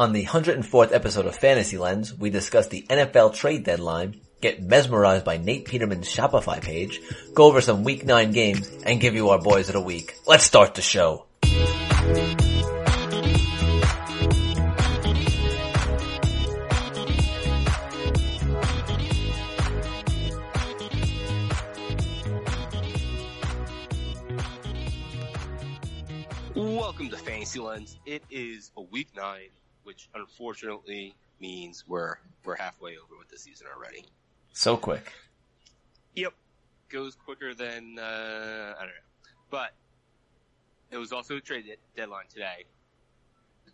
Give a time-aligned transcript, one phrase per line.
[0.00, 5.24] On the 104th episode of Fantasy Lens, we discuss the NFL trade deadline, get mesmerized
[5.24, 7.00] by Nate Peterman's Shopify page,
[7.34, 10.14] go over some week 9 games, and give you our boys of the week.
[10.24, 11.26] Let's start the show.
[26.54, 27.98] Welcome to Fantasy Lens.
[28.06, 29.48] It is a week nine,
[29.88, 34.04] which unfortunately means we're we're halfway over with the season already.
[34.52, 35.10] So quick.
[36.14, 36.34] Yep,
[36.90, 38.92] goes quicker than uh, I don't know,
[39.50, 39.70] but
[40.90, 41.64] it was also a trade
[41.96, 42.66] deadline today.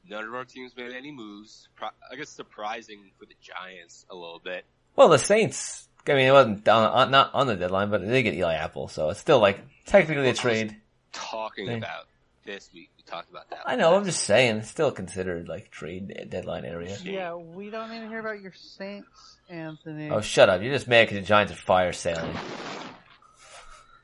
[0.08, 1.68] None of our teams made any moves.
[1.82, 4.64] I guess surprising for the Giants a little bit.
[4.94, 8.22] Well, the Saints, I mean, it wasn't on, on, not on the deadline, but they
[8.22, 10.76] get Eli Apple, so it's still like technically a trade.
[11.12, 11.78] Talking Hey.
[11.78, 12.04] about
[12.44, 13.60] this week, we talked about that.
[13.64, 16.96] I know, I'm just saying, it's still considered like trade deadline area.
[17.02, 20.10] Yeah, we don't need to hear about your Saints, Anthony.
[20.10, 20.62] Oh, shut up.
[20.62, 22.36] You're just mad because the Giants are fire sailing.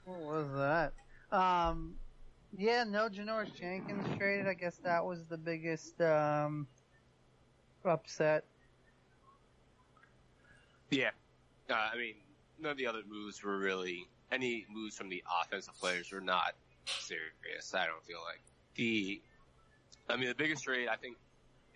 [0.05, 0.93] What was that?
[1.37, 1.95] Um,
[2.57, 4.47] yeah, no Janoris Jenkins traded.
[4.47, 6.67] I guess that was the biggest um,
[7.84, 8.45] upset.
[10.91, 11.11] Yeah.
[11.69, 12.15] Uh, I mean,
[12.61, 16.55] none of the other moves were really any moves from the offensive players were not
[16.87, 17.75] serious.
[17.75, 18.41] I don't feel like
[18.81, 19.20] the.
[20.09, 21.17] I mean, the biggest trade I think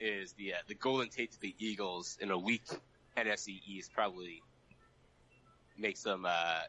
[0.00, 2.64] is the uh, the Golden Tate to the Eagles in a weak
[3.16, 4.42] NFC East probably
[5.78, 6.24] makes them.
[6.24, 6.62] Uh,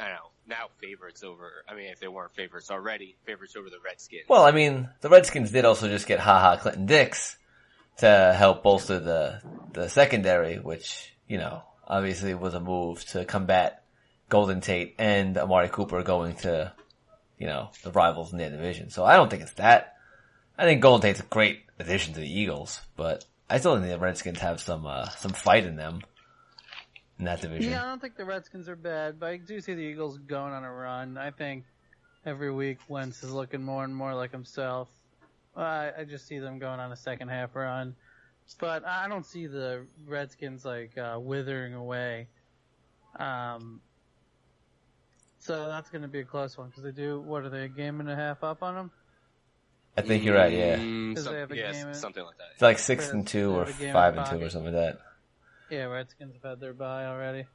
[0.00, 1.64] I don't know now favorites over.
[1.68, 4.24] I mean, if they weren't favorites already, favorites over the Redskins.
[4.28, 7.38] Well, I mean, the Redskins did also just get Ha Ha Clinton-Dix
[7.98, 13.82] to help bolster the the secondary, which you know obviously was a move to combat
[14.28, 16.72] Golden Tate and Amari Cooper going to
[17.38, 18.90] you know the rivals in their division.
[18.90, 19.94] So I don't think it's that.
[20.56, 23.98] I think Golden Tate's a great addition to the Eagles, but I still think the
[23.98, 26.02] Redskins have some uh, some fight in them
[27.18, 27.70] in that division.
[27.70, 30.52] Yeah, I don't think the Redskins are bad, but I do see the Eagles going
[30.52, 31.16] on a run.
[31.16, 31.64] I think
[32.26, 34.88] every week Wentz is looking more and more like himself.
[35.56, 37.96] I, I just see them going on a second half run,
[38.60, 42.28] but I don't see the Redskins like uh, withering away.
[43.18, 43.80] Um,
[45.48, 47.20] so that's going to be a close one because they do.
[47.20, 47.64] What are they?
[47.64, 48.90] A game and a half up on them?
[49.96, 50.52] I think you're right.
[50.52, 52.48] Yeah, Mm, 'Cause some- they have a yeah, game in- something like that.
[52.52, 54.42] it's like six and two or have a game five and two pocket.
[54.44, 55.00] or something like that.
[55.70, 57.46] Yeah, Redskins have had their bye already.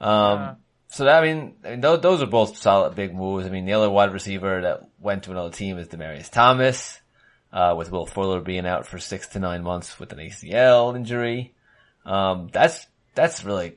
[0.00, 0.54] Um, Yeah.
[0.88, 3.46] so that, I mean, I mean, those, those are both solid big moves.
[3.46, 7.00] I mean, the other wide receiver that went to another team is Demaryius Thomas,
[7.52, 11.54] uh, with Will Fuller being out for six to nine months with an ACL injury.
[12.04, 13.76] Um, that's, that's really,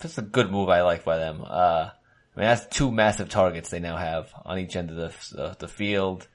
[0.00, 1.42] that's a good move I like by them.
[1.46, 1.90] Uh,
[2.38, 5.54] I mean, that's two massive targets they now have on each end of the, uh,
[5.58, 6.28] the field.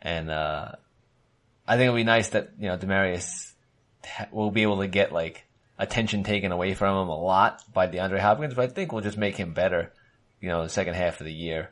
[0.00, 0.72] And, uh,
[1.66, 3.52] I think it'll be nice that, you know, Demaryius
[4.30, 5.44] will be able to get like
[5.76, 9.18] attention taken away from him a lot by DeAndre Hopkins, but I think we'll just
[9.18, 9.92] make him better,
[10.40, 11.70] you know, the second half of the year.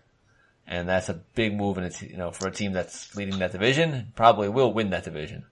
[0.67, 3.39] And that's a big move in a t- you know, for a team that's leading
[3.39, 5.45] that division, probably will win that division.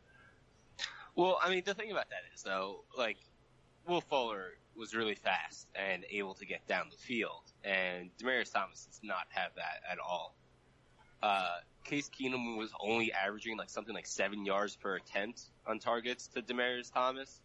[1.15, 3.19] Well, I mean, the thing about that is though, like,
[3.87, 8.87] Will Fuller was really fast and able to get down the field, and Demaryius Thomas
[8.87, 10.35] does not have that at all.
[11.23, 16.29] Uh, Case Keenum was only averaging like something like seven yards per attempt on targets
[16.29, 17.43] to Demaryius Thomas,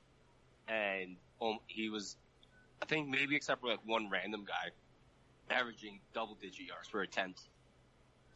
[0.70, 2.16] and um, he was,
[2.82, 4.72] I think maybe except for like one random guy,
[5.54, 7.42] averaging double digit yards per attempt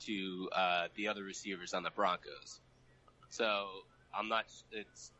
[0.01, 2.59] to uh, the other receivers on the Broncos.
[3.29, 3.65] So
[4.13, 4.45] I'm not.
[4.73, 5.11] It's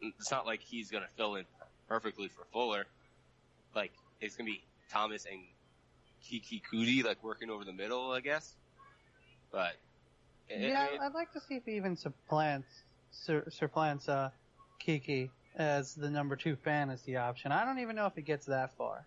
[0.00, 1.44] it's not like he's gonna fill in
[1.88, 2.86] perfectly for Fuller.
[3.74, 5.40] Like it's gonna be Thomas and
[6.24, 8.54] Keke Coutee like working over the middle, I guess.
[9.52, 9.76] But
[10.48, 14.30] it- Yeah, it- I'd like to see if he even supplants sur, supplants uh,
[14.84, 17.52] Keke as the number two fantasy option.
[17.52, 19.06] I don't even know if he gets that far.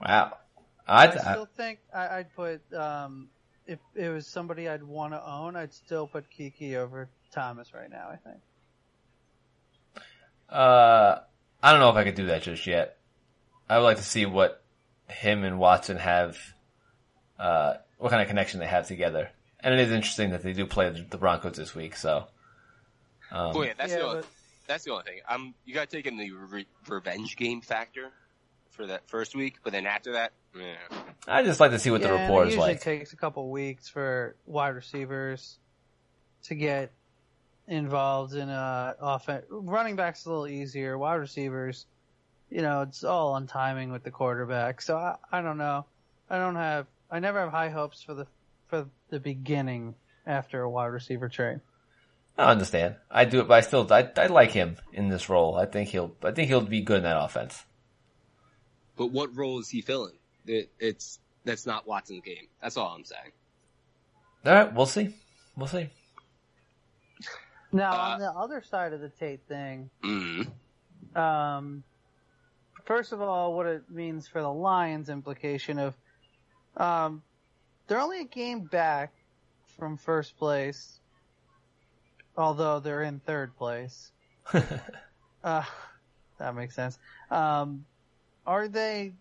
[0.00, 0.38] Wow.
[0.86, 3.28] I I'd, I, still think I, I'd put um,
[3.66, 7.90] if it was somebody I'd want to own, I'd still put Keke over Thomas right
[7.90, 8.08] now.
[8.10, 8.40] I think.
[10.48, 11.20] uh,
[11.62, 12.96] I don't know if I could do that just yet.
[13.68, 14.62] I would like to see what
[15.08, 16.38] him and Watson have,
[17.38, 19.30] uh, what kind of connection they have together.
[19.60, 22.26] And it is interesting that they do play the, the Broncos this week, so.
[23.32, 24.28] Um, oh yeah, that's Yeah, the only, but-
[24.68, 25.20] that's the only thing.
[25.28, 28.10] Um, you got to take in the re- revenge game factor
[28.70, 30.74] for that first week, but then after that, yeah.
[31.26, 32.80] I just like to see what yeah, the and rapport it is usually like.
[32.80, 35.58] takes a couple weeks for wide receivers
[36.44, 36.92] to get
[37.68, 39.44] involved in uh offense.
[39.50, 40.98] Running backs a little easier.
[40.98, 41.86] Wide receivers,
[42.50, 44.80] you know, it's all on timing with the quarterback.
[44.80, 45.86] So I, I don't know.
[46.30, 46.86] I don't have.
[47.10, 48.26] I never have high hopes for the
[48.68, 49.94] for the beginning
[50.26, 51.60] after a wide receiver trade.
[52.36, 52.94] I understand.
[53.10, 55.56] I do it, but I still, I, I like him in this role.
[55.56, 57.64] I think he'll, I think he'll be good in that offense.
[58.96, 60.14] But what role is he filling?
[60.46, 62.46] It, it's that's not Watson's game.
[62.62, 63.32] That's all I'm saying.
[64.46, 65.14] All right, we'll see.
[65.56, 65.88] We'll see.
[67.72, 70.50] Now, Uh, on the other side of the Tate thing, Mm.
[71.16, 71.84] um,
[72.84, 75.94] first of all, what it means for the Lions implication of,
[76.76, 77.22] um,
[77.86, 79.12] they're only a game back
[79.76, 81.00] from first place,
[82.36, 84.12] although they're in third place.
[85.44, 85.62] Uh,
[86.38, 86.98] that makes sense.
[87.30, 87.86] Um,
[88.44, 89.12] are they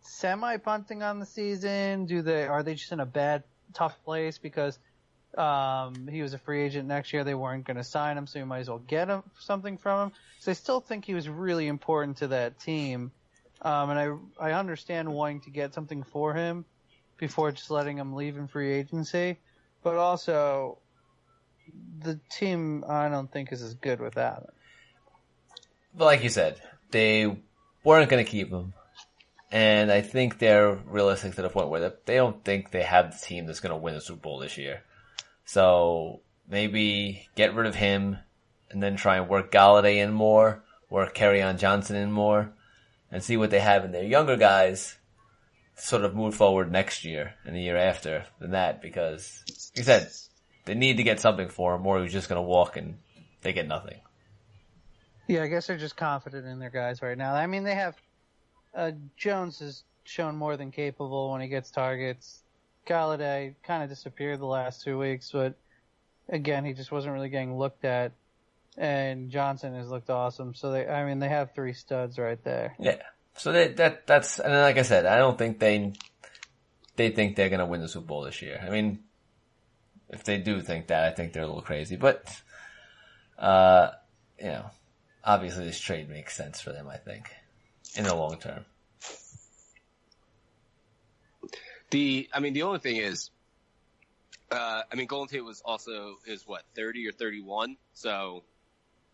[0.00, 2.06] semi punting on the season?
[2.06, 3.44] Do they are they just in a bad,
[3.74, 4.78] tough place because
[5.36, 7.24] um, he was a free agent next year?
[7.24, 10.08] They weren't going to sign him, so you might as well get him something from
[10.08, 10.12] him.
[10.40, 13.12] So I still think he was really important to that team,
[13.62, 16.64] um, and I I understand wanting to get something for him
[17.18, 19.38] before just letting him leave in free agency,
[19.82, 20.78] but also
[22.00, 24.50] the team I don't think is as good without him.
[25.96, 26.60] But like you said,
[26.90, 27.36] they
[27.84, 28.74] weren't going to keep him.
[29.50, 33.26] And I think they're realistic to the point where they don't think they have the
[33.26, 34.82] team that's going to win the Super Bowl this year.
[35.46, 38.18] So maybe get rid of him
[38.70, 42.52] and then try and work Golladay in more, work Kerryon Johnson in more,
[43.10, 44.96] and see what they have in their younger guys
[45.76, 49.44] sort of move forward next year and the year after than that because,
[49.76, 50.10] like said,
[50.64, 52.98] they need to get something for him or he's just going to walk and
[53.42, 54.00] they get nothing.
[55.28, 57.34] Yeah, I guess they're just confident in their guys right now.
[57.34, 57.96] I mean, they have
[58.74, 62.42] uh, Jones has shown more than capable when he gets targets.
[62.86, 65.54] Golladay kind of disappeared the last two weeks, but
[66.28, 68.12] again, he just wasn't really getting looked at.
[68.78, 70.54] And Johnson has looked awesome.
[70.54, 72.74] So they, I mean, they have three studs right there.
[72.78, 73.00] Yeah.
[73.36, 75.92] So they, that that's and like I said, I don't think they
[76.96, 78.62] they think they're gonna win the Super Bowl this year.
[78.64, 79.00] I mean,
[80.08, 81.96] if they do think that, I think they're a little crazy.
[81.96, 82.28] But
[83.38, 83.90] uh,
[84.38, 84.70] you know,
[85.24, 86.88] obviously this trade makes sense for them.
[86.88, 87.30] I think
[87.94, 88.64] in the long term.
[91.90, 93.30] The I mean the only thing is,
[94.50, 98.42] uh, I mean Golden Tate was also is what thirty or thirty one, so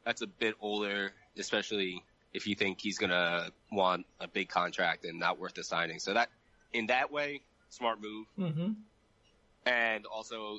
[0.04, 2.02] that's a bit older, especially
[2.32, 5.98] if you think he's gonna want a big contract and not worth the signing.
[5.98, 6.30] So that
[6.72, 8.26] in that way, smart move.
[8.38, 8.72] Mm-hmm.
[9.66, 10.58] and also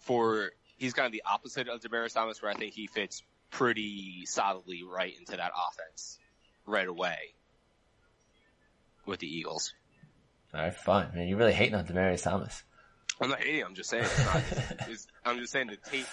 [0.00, 4.26] for he's kind of the opposite of Demaryius Thomas, where I think he fits pretty
[4.26, 6.18] solidly right into that offense
[6.66, 7.34] right away
[9.06, 9.72] with the Eagles.
[10.54, 11.08] All right, fine.
[11.14, 12.62] Man, you're really hating on Demaryius Thomas.
[13.20, 13.64] I'm not hating.
[13.64, 14.04] I'm just saying.
[14.04, 14.42] It's not,
[14.88, 16.06] it's, I'm just saying the Tate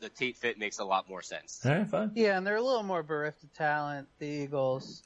[0.00, 1.60] the Tate fit makes a lot more sense.
[1.64, 2.10] All right, fine.
[2.14, 5.04] Yeah, and they're a little more bereft of talent, the Eagles.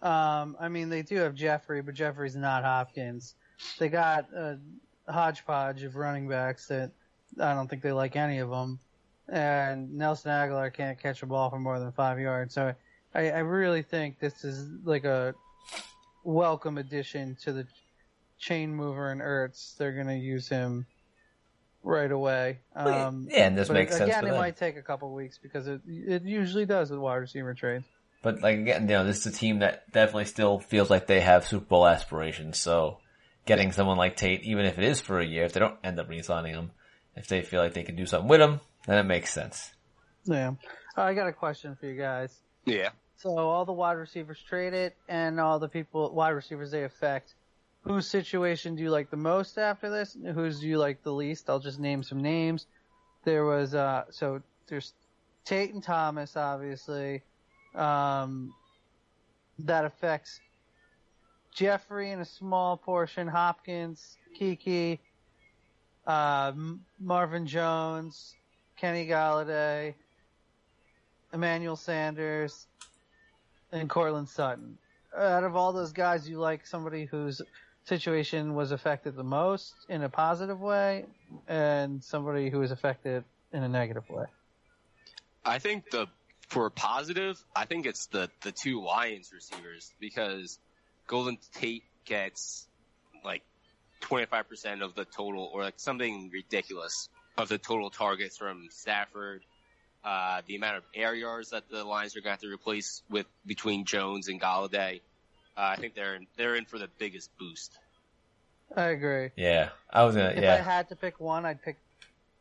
[0.00, 3.34] Um, I mean, they do have Jeffery, but Jeffery's not Hopkins.
[3.78, 4.58] They got a
[5.08, 6.92] hodgepodge of running backs that
[7.40, 8.78] I don't think they like any of them.
[9.28, 12.54] And Nelson Agholor can't catch a ball for more than five yards.
[12.54, 12.74] So
[13.14, 15.34] I, I really think this is like a
[16.24, 17.66] welcome addition to the
[18.40, 19.76] chain mover and Ertz.
[19.76, 20.86] They're going to use him
[21.84, 22.58] right away.
[22.74, 24.40] Um, yeah, and this but makes sense again, for it them.
[24.40, 27.84] might take a couple weeks because it it usually does with wide receiver trades.
[28.22, 31.20] But like again, you know, this is a team that definitely still feels like they
[31.20, 32.58] have Super Bowl aspirations.
[32.58, 32.98] So
[33.46, 35.98] getting someone like Tate, even if it is for a year, if they don't end
[35.98, 36.72] up re-signing him,
[37.16, 39.70] if they feel like they can do something with him, then it makes sense.
[40.24, 40.52] Yeah.
[40.96, 42.36] I got a question for you guys.
[42.66, 42.90] Yeah.
[43.16, 47.34] So all the wide receivers traded and all the people wide receivers they affect.
[47.82, 50.16] Whose situation do you like the most after this?
[50.34, 51.48] Whose do you like the least?
[51.48, 52.66] I'll just name some names.
[53.24, 54.92] There was uh so there's
[55.44, 57.22] Tate and Thomas obviously.
[57.74, 58.54] Um
[59.60, 60.40] that affects
[61.54, 64.98] Jeffery in a small portion, Hopkins, Keke,
[66.06, 66.52] uh,
[66.98, 68.34] Marvin Jones,
[68.76, 69.94] Kenny Golladay,
[71.32, 72.66] Emmanuel Sanders,
[73.72, 74.78] and Courtland Sutton.
[75.16, 77.42] Out of all those guys, you like somebody whose
[77.90, 81.04] situation was affected the most in a positive way,
[81.48, 84.26] and somebody who was affected in a negative way.
[85.44, 86.06] I think the
[86.48, 90.58] for positive, I think it's the the two Lions receivers because
[91.06, 92.66] Golden Tate gets
[93.24, 93.42] like
[94.02, 99.42] 25% of the total or like something ridiculous of the total targets from Stafford.
[100.02, 103.02] Uh, the amount of air yards that the Lions are going to have to replace
[103.10, 105.00] with between Jones and Golladay.
[105.56, 107.78] Uh, I think they're in, they're in for the biggest boost.
[108.76, 109.30] I agree.
[109.36, 110.30] Yeah, I was gonna.
[110.30, 111.76] If I had to pick one, I'd pick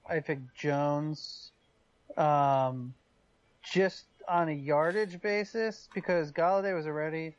[0.07, 1.51] I'd pick Jones,
[2.17, 2.93] um,
[3.63, 7.35] just on a yardage basis because Golladay was already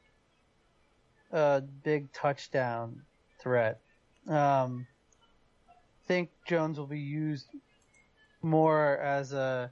[1.32, 3.00] a big touchdown
[3.40, 3.80] threat.
[4.28, 4.86] Um,
[6.06, 7.46] think Jones will be used
[8.42, 9.70] more as a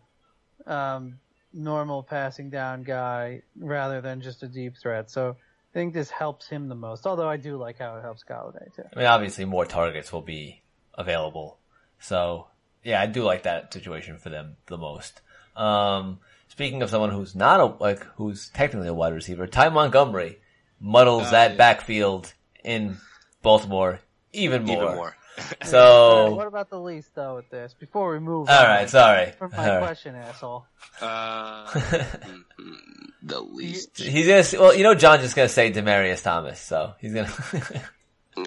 [0.66, 1.18] um,
[1.52, 5.10] normal passing down guy rather than just a deep threat.
[5.10, 5.36] So
[5.72, 7.06] I think this helps him the most.
[7.06, 8.84] Although I do like how it helps Golladay too.
[8.94, 10.62] I mean, obviously more targets will be
[10.94, 11.58] available.
[12.00, 12.46] So
[12.82, 15.20] yeah, I do like that situation for them the most.
[15.56, 20.38] Um, speaking of someone who's not a, like, who's technically a wide receiver, Ty Montgomery
[20.80, 21.56] muddles Uh, that yeah.
[21.56, 22.32] backfield
[22.64, 22.96] in
[23.42, 24.00] Baltimore
[24.32, 24.82] even more.
[24.82, 25.16] Even more.
[25.38, 27.74] Alright, So, what about the least though with this?
[27.78, 28.48] Before we move.
[28.48, 29.32] all on right, sorry.
[29.38, 29.82] From All my right.
[29.82, 30.64] question, asshole.
[31.00, 32.76] Uh, mm, mm,
[33.22, 33.98] the least.
[33.98, 37.32] He's gonna, s- well, you know, John's just gonna say Demaryius Thomas, so he's gonna.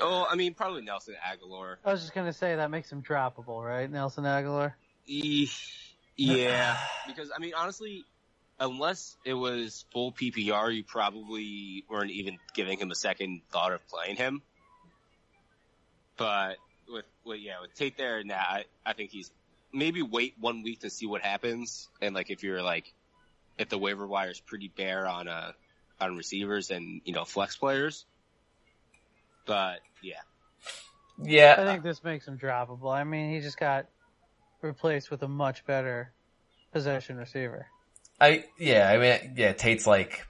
[0.02, 1.76] Oh, I mean, probably Nelson Agholor.
[1.84, 4.72] I was just gonna say that makes him droppable, right, Nelson Agholor?
[5.06, 5.50] E-
[6.16, 8.06] Yeah, because I mean, honestly,
[8.58, 13.86] unless it was full PPR, you probably weren't even giving him a second thought of
[13.90, 14.42] playing him.
[16.16, 16.56] But
[16.92, 19.32] with, with yeah, with Tate there now, I, I think he's
[19.74, 22.92] maybe wait one week to see what happens, and like if you're like
[23.58, 25.52] if the waiver wire is pretty bare on uh
[26.00, 28.06] on receivers and you know flex players.
[29.46, 30.22] But yeah,
[31.22, 31.56] yeah.
[31.58, 32.94] I think this makes him droppable.
[32.94, 33.88] I mean, he just got
[34.62, 36.12] replaced with a much better
[36.72, 37.68] possession receiver.
[38.20, 40.26] I yeah, I mean, yeah, Tate's like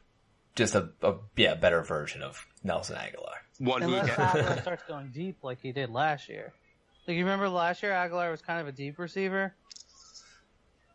[0.55, 3.40] just a, a yeah better version of Nelson Agholor.
[3.61, 6.51] One Unless gets Agholor starts going deep like he did last year.
[7.07, 9.53] Like you remember last year, Agholor was kind of a deep receiver.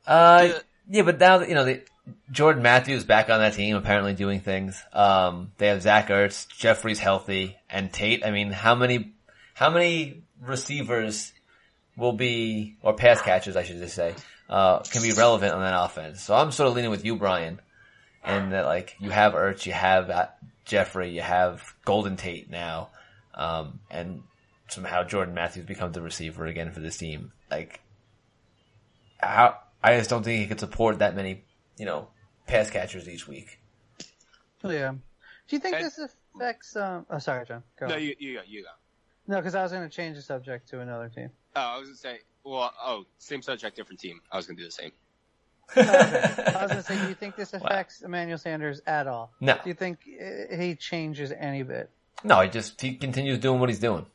[0.06, 0.58] Uh, Yeah.
[0.88, 1.82] yeah, but now that you know the
[2.30, 4.82] Jordan Matthews back on that team, apparently doing things.
[4.92, 8.24] Um, they have Zach Ertz, Jeffery's healthy, and Tate.
[8.24, 9.12] I mean, how many,
[9.54, 11.32] how many receivers
[11.96, 14.14] will be, or pass catchers, I should just say,
[14.48, 16.20] uh, can be relevant on that offense?
[16.22, 17.60] So I'm sort of leaning with you, Brian,
[18.24, 20.26] and that like you have Ertz, you have uh,
[20.66, 22.90] Jeffery, you have Golden Tate now,
[23.34, 24.22] um, and
[24.68, 27.32] somehow Jordan Matthews becomes the receiver again for this team.
[27.50, 27.80] Like,
[29.18, 31.44] how, I just don't think he could support that many,
[31.78, 32.08] you know,
[32.46, 33.58] pass catchers each week.
[34.64, 34.92] Yeah.
[35.48, 36.74] Do you think And- this affects?
[36.74, 37.62] Um, oh, sorry, John.
[37.78, 37.86] Go.
[37.86, 38.02] no, on.
[38.02, 38.68] you you go you go.
[39.28, 41.30] No, because I was going to change the subject to another team.
[41.54, 44.20] Oh, I was gonna say, well, oh, same subject, different team.
[44.32, 44.90] I was gonna do the same.
[45.76, 45.82] Okay.
[45.88, 49.32] I was going to say, do you think this affects Emmanuel Sanders at all?
[49.40, 49.54] No.
[49.62, 51.90] Do you think uh, he changes any bit?
[52.24, 54.06] No, he just, he continues doing what he's doing.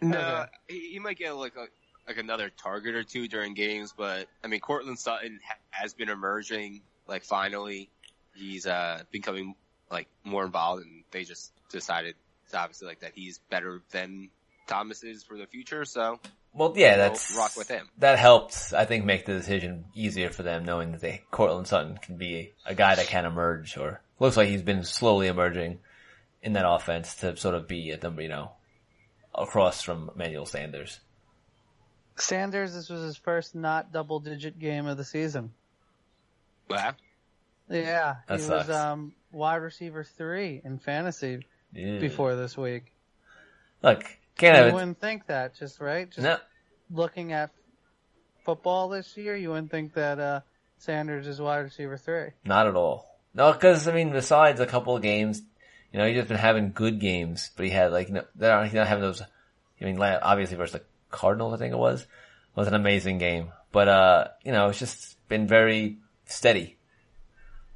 [0.00, 0.44] No, Okay.
[0.68, 1.66] he, he might get like a,
[2.08, 5.38] like another target or two during games, but I mean, Courtland Sutton
[5.70, 6.80] has been emerging.
[7.06, 7.90] Like finally,
[8.34, 9.54] he's uh becoming
[9.90, 12.14] like more involved, and they just decided
[12.46, 14.30] it's obviously like that he's better than
[14.66, 15.84] Thomas is for the future.
[15.84, 16.18] So
[16.52, 17.88] Well, yeah, that's, rock with him.
[17.98, 21.96] that helped, I think, make the decision easier for them knowing that they, Courtland Sutton
[21.98, 25.78] can be a guy that can emerge or looks like he's been slowly emerging
[26.42, 28.50] in that offense to sort of be at the, you know,
[29.34, 30.98] across from Manuel Sanders.
[32.16, 35.52] Sanders, this was his first not double digit game of the season.
[36.68, 36.92] yeah,
[37.68, 38.68] Yeah, That he sucks.
[38.68, 41.98] was um, wide receiver three in fantasy Yeah.
[42.00, 42.92] before this week.
[43.82, 44.04] Look,
[44.40, 44.74] can't You have it.
[44.74, 46.10] wouldn't think that, just right?
[46.10, 46.38] Just No,
[46.90, 47.50] looking at
[48.44, 50.40] football this year, you wouldn't think that uh,
[50.78, 52.30] Sanders is wide receiver three.
[52.44, 53.06] Not at all.
[53.34, 55.42] No, because I mean, besides a couple of games,
[55.92, 58.72] you know, he's just been having good games, but he had like, you know, he's
[58.72, 59.22] not having those.
[59.22, 62.06] I mean, obviously versus the Cardinals, I think it was,
[62.54, 66.76] was an amazing game, but uh, you know, it's just been very steady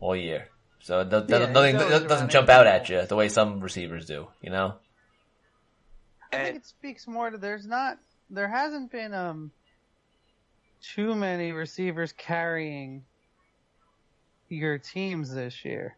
[0.01, 0.49] all year.
[0.81, 3.61] So it does, Yeah, doesn't, nothing, goes doesn't jump out at you the way some
[3.61, 4.75] receivers do, you know?
[6.41, 7.99] I think it speaks more to there's not
[8.31, 9.51] there hasn't been um
[10.83, 13.05] too many receivers carrying
[14.49, 15.97] your teams this year.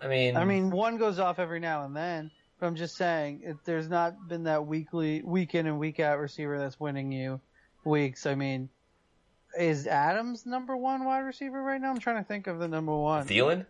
[0.00, 3.40] I mean, I mean, one goes off every now and then, but I'm just saying
[3.42, 7.40] it, there's not been that weekly, week in and week out receiver that's winning you
[7.84, 8.26] weeks.
[8.26, 8.68] I mean,
[9.58, 11.90] is Adams number one wide receiver right now?
[11.90, 13.26] I'm trying to think of the number one.
[13.26, 13.66] Thielen?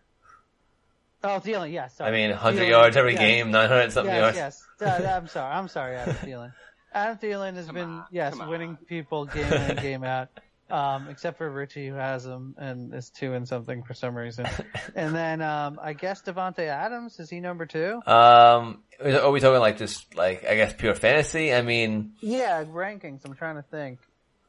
[1.27, 2.01] Oh, Thielen, yes.
[2.01, 3.21] I mean, 100 Thielen, yards every yes.
[3.21, 4.63] game, 900 something yes, yards.
[4.81, 5.53] Yes, Uh, I'm sorry.
[5.55, 6.53] I'm sorry, Adam Thielen.
[6.93, 8.49] Adam Thielen has Come been on, yes come on.
[8.49, 10.29] winning people game in and game out.
[10.69, 14.47] Um, except for Richie who has him and is two and something for some reason.
[14.97, 18.01] and then um, I guess Davante Adams is he number two?
[18.05, 21.55] Um, are we talking like just like, I guess pure fantasy?
[21.55, 23.25] I mean, Yeah, rankings.
[23.25, 24.01] I'm trying to think.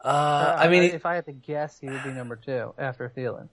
[0.03, 3.11] uh, Uh, I mean, if I had to guess, he would be number two after
[3.15, 3.49] Thielen.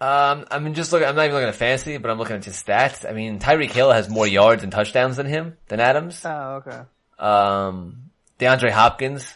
[0.00, 1.02] Um, I mean, just look.
[1.02, 3.08] I'm not even looking at fantasy, but I'm looking at his stats.
[3.08, 6.22] I mean, Tyreek Hill has more yards and touchdowns than him than Adams.
[6.24, 6.80] Oh, okay.
[7.18, 9.30] Um, DeAndre Hopkins,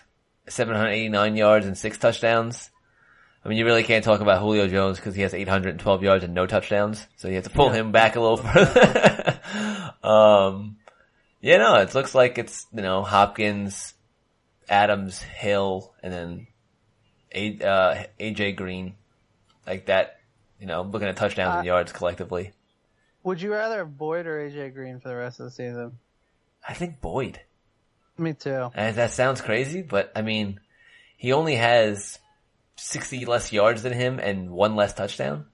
[0.49, 2.71] 789 yards and six touchdowns.
[3.45, 6.33] I mean, you really can't talk about Julio Jones because he has 812 yards and
[6.33, 9.39] no touchdowns, so you have to pull him back a little further.
[10.03, 10.79] um,
[11.43, 13.93] yeah, no, it looks like it's you know Hopkins,
[14.67, 16.47] Adams, Hill, and then
[17.35, 18.95] A, uh, AJ Green,
[19.67, 20.21] like that.
[20.59, 22.53] You know, looking at touchdowns Uh, and yards collectively.
[23.25, 25.99] Would you rather have Boyd or AJ Green for the rest of the season?
[26.67, 27.41] I think Boyd.
[28.17, 28.71] Me too.
[28.75, 30.61] And that sounds crazy, but I mean,
[31.17, 32.19] he only has
[32.77, 35.47] 60 less yards than him and one less touchdown.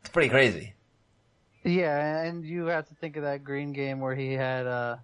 [0.00, 0.74] It's pretty crazy.
[1.64, 4.96] Yeah, and you have to think of that Green game where he had uh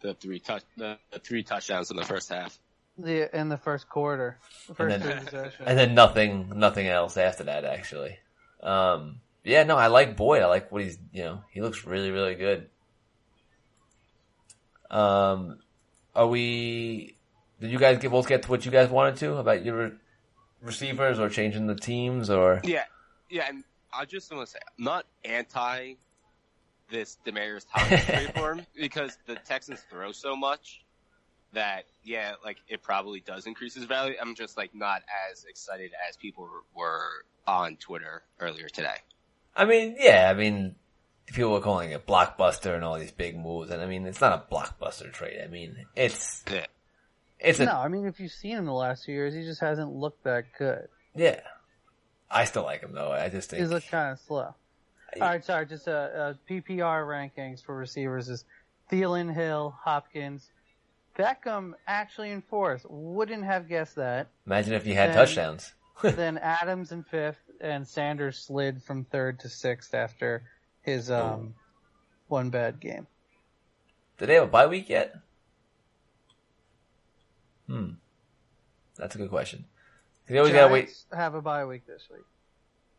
[0.00, 2.58] The three touch, the, the three touchdowns in the first half.
[2.98, 5.62] The in the first quarter, the first And then- possessions.
[5.64, 8.18] And then nothing, nothing else after that, actually.
[8.62, 10.42] Um, yeah, no, I like Boyd.
[10.42, 12.68] I like what he's, you know, he looks really, really good.
[14.90, 15.58] Um,
[16.14, 17.16] are we,
[17.60, 19.92] did you guys get, both get to what you guys wanted to about your
[20.62, 22.60] receivers or changing the teams or?
[22.64, 22.84] Yeah,
[23.30, 25.94] yeah, and I just want to say, I'm not anti
[26.90, 30.82] this Demaryius Thomas trade for him because the Texans throw so much
[31.52, 34.14] that yeah, like it probably does increase his value.
[34.20, 38.96] I'm just like not as excited as people were on Twitter earlier today.
[39.56, 40.74] I mean, yeah, I mean,
[41.26, 44.32] people were calling it blockbuster and all these big moves, and I mean, it's not
[44.50, 45.40] a blockbuster trade.
[45.42, 46.66] I mean, it's, Yeah.
[47.40, 49.60] it's a, no, I mean if you've seen him the last few years, he just
[49.60, 50.88] hasn't looked that good.
[51.14, 51.40] yeah.
[52.30, 53.10] I still like him though.
[53.10, 53.62] I just think.
[53.62, 54.54] He's looked kind of slow.
[55.18, 55.64] All right, sorry.
[55.64, 58.44] Just uh, uh, PPR rankings for receivers is
[58.92, 60.50] Thielen, Hill, Hopkins,
[61.18, 62.86] Beckham actually in fourth.
[62.88, 64.28] Wouldn't have guessed that.
[64.46, 65.72] Imagine if you had touchdowns.
[66.02, 70.44] then Adams in fifth, and Sanders slid from third to sixth after
[70.82, 71.54] his um
[72.28, 73.06] one bad game.
[74.18, 75.16] Did they have a bye week yet?
[77.66, 77.90] Hmm.
[78.96, 79.64] That's a good question.
[80.28, 80.94] They always gotta wait.
[81.12, 82.24] Have a bye week this week.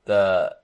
[0.05, 0.55] The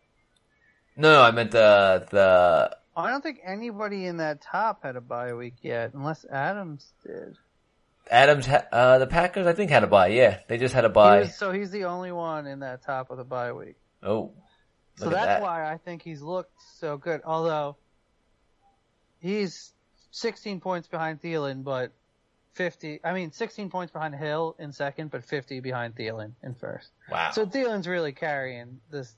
[0.98, 5.02] no, no, I meant the the I don't think anybody in that top had a
[5.02, 7.38] bye week yet, unless Adams did.
[8.12, 8.46] Adams.
[8.46, 10.08] Ha- uh, the Packers, I think, had a bye.
[10.08, 13.10] Yeah, they just had a He was- so he's the only one in that top
[13.10, 13.76] of the bye week.
[14.04, 14.32] Oh,
[14.98, 15.42] So at that's that.
[15.42, 17.22] why I think he's looked so good.
[17.26, 17.76] Although
[19.20, 19.74] he's
[20.12, 21.92] 16 points behind Thielen, but
[22.54, 23.02] 50.
[23.04, 26.92] I mean, 16 points behind Hill in second, but 50 behind Thielen in first.
[27.12, 27.32] Wow.
[27.32, 29.14] So Thielen's really carrying this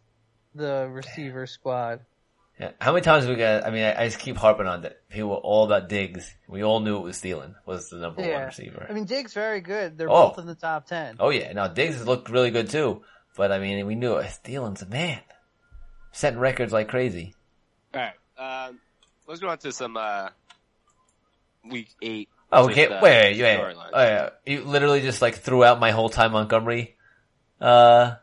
[0.56, 2.00] the receiver squad.
[2.60, 2.72] Yeah.
[2.82, 3.66] How many times have we got?
[3.68, 5.08] I mean, I, I just keep harping on that.
[5.10, 6.34] People were all about Diggs.
[6.48, 8.88] We all knew it was Thielen was the number one receiver.
[8.90, 9.98] I mean, Diggs very good.
[9.98, 10.30] They're Oh.
[10.30, 11.18] both in the top 10.
[11.20, 13.04] oh yeah, now Diggs has looked really good too.
[13.36, 14.32] But I mean, we knew it.
[14.44, 15.20] Thielen's a man,
[16.12, 17.36] setting records like crazy.
[17.94, 18.80] All right, um,
[19.28, 20.30] let's go on to some uh,
[21.70, 22.30] week eight.
[22.52, 22.88] Oh, just, okay.
[22.92, 23.60] uh, wait, wait, wait.
[23.60, 23.90] storylines.
[23.94, 24.30] Oh, yeah.
[24.46, 26.96] You literally just like threw out my whole Ty Montgomery,
[27.62, 28.16] uh,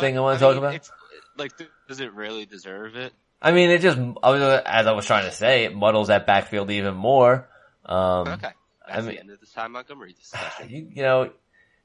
[0.00, 0.74] thing I wanna talk about?
[0.74, 0.90] It's,
[1.38, 3.12] like, th- does it really deserve it?
[3.42, 6.26] I mean, it just, I was, as I was trying to say, it muddles that
[6.26, 7.48] backfield even more.
[7.84, 8.50] Um, Okay,
[8.86, 10.68] that's I mean- the end of this Ty Montgomery discussion.
[10.70, 11.30] you, you know,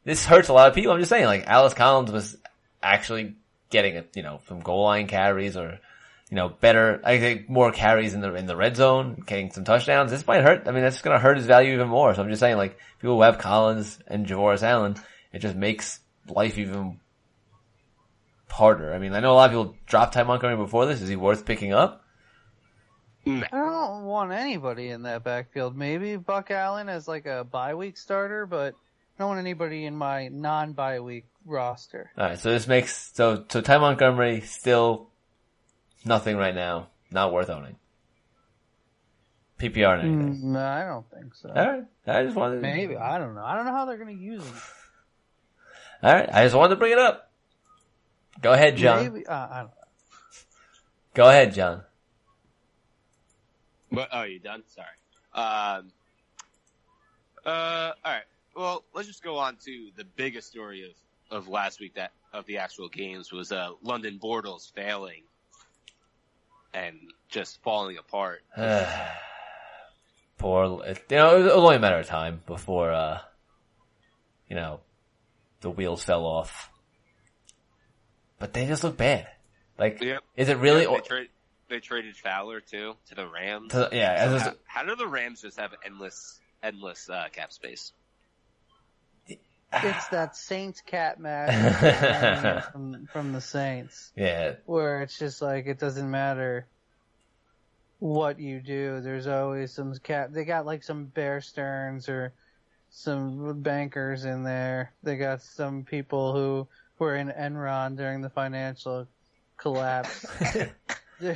[0.03, 0.91] this hurts a lot of people.
[0.93, 2.37] I'm just saying, like, Alex Collins was
[2.81, 3.35] actually
[3.71, 5.79] getting, it, you know, some goal line carries or,
[6.29, 9.63] you know, better, I think more carries in the, in the red zone, getting some
[9.65, 10.11] touchdowns.
[10.11, 10.67] This might hurt.
[10.67, 12.13] I mean, that's gonna hurt his value even more.
[12.13, 14.95] So I'm just saying, like, people who have Collins and Javorius Allen,
[15.33, 16.99] it just makes life even
[18.49, 18.93] harder.
[18.93, 21.01] I mean, I know a lot of people dropped Ty Montgomery before this.
[21.01, 22.03] Is he worth picking up?
[23.25, 23.45] Nah.
[23.51, 25.75] I don't want anybody in that backfield.
[25.75, 29.95] Maybe Buck Allen as like a bye week starter, but I don't want anybody in
[29.95, 32.09] my non bye week roster.
[32.17, 35.09] Alright, so this makes, so, so Ty Montgomery still
[36.05, 36.87] nothing right now.
[37.11, 37.75] Not worth owning.
[39.59, 40.41] PPR and anything.
[40.41, 41.49] Mm, no, I don't think so.
[41.49, 43.43] Alright, I just wanted to, Maybe I don't know.
[43.43, 44.55] I don't know how they're going to use him.
[46.03, 47.26] Alright, I just wanted to bring it up.
[48.41, 49.03] Go ahead, John.
[49.03, 49.73] Maybe uh, I don't know.
[51.13, 51.81] Go ahead, John.
[53.91, 54.63] But, oh, you done?
[54.67, 54.87] Sorry.
[55.33, 55.91] Um,
[57.45, 58.23] uh, all right.
[58.55, 60.83] Well, let's just go on to the biggest story
[61.31, 65.23] of, of last week that of the actual games was uh, London Bortles failing
[66.73, 68.43] and just falling apart.
[70.37, 73.19] Poor, you know, it was only a matter of time before, uh,
[74.49, 74.81] you know,
[75.61, 76.69] the wheels fell off.
[78.39, 79.27] But they just look bad.
[79.77, 80.23] Like, Yep.
[80.35, 80.83] is it really?
[80.83, 81.25] Yeah, they, tra-
[81.69, 83.71] they traded Fowler too to the Rams.
[83.71, 87.51] to- yeah, So I how, how do the Rams just have endless, endless uh, cap
[87.51, 87.91] space?
[89.73, 95.77] It's that Saints cat match from, from the Saints, yeah, where it's just like it
[95.77, 96.65] doesn't matter
[97.99, 99.01] what you do.
[99.01, 100.33] There's always some cat.
[100.33, 102.31] They got like some Bear Stearns or
[102.91, 104.93] some bankers in there.
[105.03, 106.67] They got some people who
[106.99, 109.07] were in Enron during the financial
[109.57, 110.25] collapse.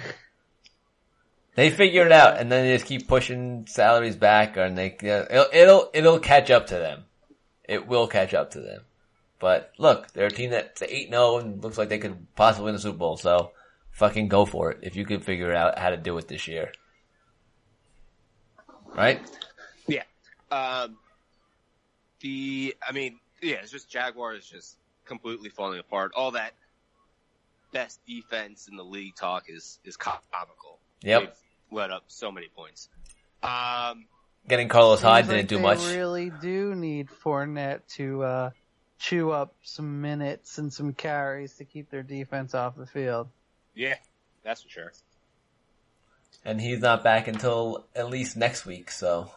[1.55, 5.25] They figure it out, and then they just keep pushing salaries back, and they yeah,
[5.29, 7.03] it'll, it'll it'll catch up to them.
[7.65, 8.81] It will catch up to them.
[9.39, 12.75] But look, they're a team that's eight zero and looks like they could possibly win
[12.75, 13.17] the Super Bowl.
[13.17, 13.51] So
[13.91, 16.71] fucking go for it if you can figure out how to do it this year,
[18.95, 19.21] right?
[19.87, 20.03] Yeah.
[20.51, 20.97] Um,
[22.21, 24.77] the, I mean, yeah, it's just Jaguars just
[25.11, 26.13] completely falling apart.
[26.15, 26.53] All that
[27.73, 30.79] best defense in the league talk is is comical.
[31.03, 31.21] Yep.
[31.21, 31.29] They've
[31.71, 32.87] let up so many points.
[33.43, 34.05] Um,
[34.47, 35.85] Getting Carlos Hyde like didn't do they much.
[35.87, 38.49] really do need Fournette to uh,
[38.99, 43.27] chew up some minutes and some carries to keep their defense off the field.
[43.75, 43.95] yeah,
[44.43, 44.91] that's for sure.
[46.45, 48.89] and he's not back until at least next week.
[48.91, 49.31] So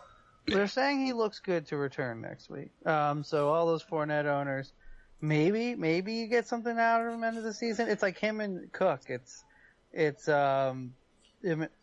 [0.46, 2.70] They're saying he looks good to return next week.
[2.86, 4.72] Um, so all those Fournette owners,
[5.20, 7.88] maybe, maybe you get something out of him end of the season.
[7.88, 9.02] It's like him and Cook.
[9.08, 9.44] It's,
[9.92, 10.94] it's, um,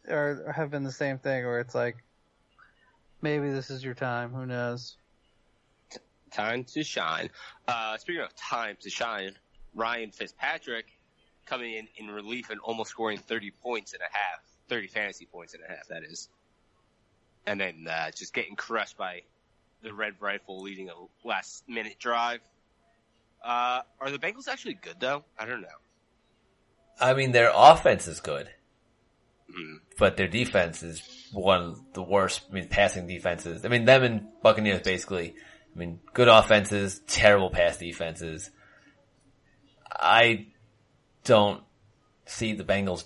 [0.08, 1.98] or have been the same thing where it's like,
[3.22, 4.32] maybe this is your time.
[4.32, 4.98] Who knows?
[6.32, 7.30] Time to shine.
[7.68, 9.34] Uh, speaking of time to shine,
[9.76, 10.86] Ryan Fitzpatrick
[11.46, 15.54] coming in in relief and almost scoring 30 points and a half, 30 fantasy points
[15.54, 16.30] and a half, that is.
[17.46, 19.24] And then, uh, just getting crushed by
[19.82, 20.94] the Red Rifle leading a
[21.28, 22.40] last minute drive.
[23.44, 25.24] Uh, are the Bengals actually good though?
[25.38, 25.68] I don't know.
[27.00, 28.48] I mean, their offense is good,
[29.52, 29.78] Hmm.
[29.98, 31.02] but their defense is
[31.34, 32.42] one of the worst.
[32.50, 33.66] I mean, passing defenses.
[33.66, 35.34] I mean, them and Buccaneers basically.
[35.76, 38.52] I mean, good offenses, terrible pass defenses.
[39.90, 40.48] I
[41.24, 41.64] don't
[42.26, 43.06] see the Bengals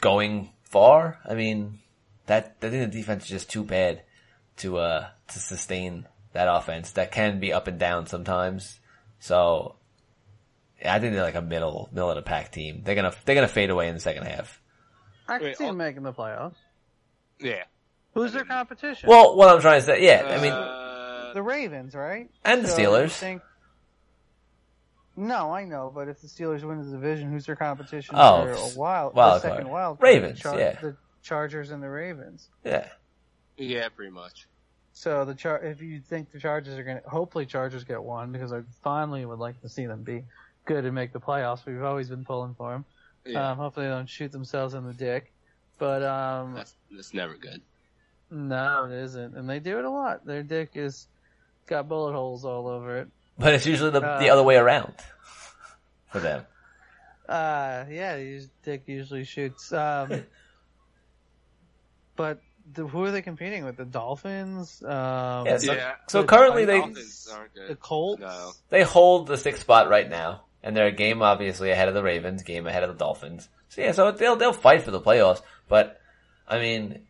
[0.00, 1.18] going far.
[1.28, 1.80] I mean,
[2.26, 4.02] that I think the defense is just too bad
[4.58, 6.92] to uh to sustain that offense.
[6.92, 8.80] That can be up and down sometimes.
[9.20, 9.76] So
[10.80, 12.82] yeah, I think they're like a middle middle of the pack team.
[12.84, 14.60] They're gonna they're gonna fade away in the second half.
[15.28, 16.54] I can Wait, see all- making the playoffs.
[17.40, 17.64] Yeah.
[18.14, 19.08] Who's their competition?
[19.08, 22.28] Well, what I'm trying to say, yeah, I mean, Uh, the Ravens, right?
[22.44, 23.10] and the So Steelers.
[23.12, 23.42] think-
[25.16, 28.52] No, I know, but if the Steelers win the division, who's their competition Oh, for
[28.52, 29.66] a wild, wild the second card.
[29.72, 30.08] wild card?
[30.14, 30.80] Ravens, the Char- yeah.
[30.80, 32.48] the Chargers and the Ravens.
[32.64, 32.88] Yeah,
[33.56, 34.46] yeah, pretty much.
[34.98, 38.32] So the char- if you think the Chargers are going to, hopefully Chargers get one
[38.32, 40.24] because I finally would like to see them be
[40.64, 41.64] good and make the playoffs.
[41.64, 42.84] We've always been pulling for them.
[43.24, 43.50] Yeah.
[43.52, 45.30] Um, hopefully they don't shoot themselves in the dick.
[45.78, 47.60] But um, that's, that's never good.
[48.28, 50.26] no, it isn't, and they do it a lot.
[50.26, 51.06] Their dick is
[51.68, 53.08] got bullet holes all over it.
[53.38, 54.94] but it's usually the the Uh, other way around
[56.10, 56.44] for them.
[57.28, 59.72] Uh, yeah, his dick usually shoots.
[59.72, 60.24] Um,
[62.16, 62.40] but
[62.74, 63.76] the, who are they competing with?
[63.76, 64.82] The Dolphins?
[64.82, 65.94] Um, Yeah, so- yeah.
[66.08, 66.96] so the currently they- good.
[67.68, 68.20] the Colts?
[68.20, 68.52] No.
[68.70, 72.02] They hold the sixth spot right now, and they're a game obviously ahead of the
[72.02, 73.48] Ravens, game ahead of the Dolphins.
[73.70, 75.42] So yeah, so they'll they'll fight for the playoffs.
[75.68, 76.00] But
[76.46, 77.06] I mean,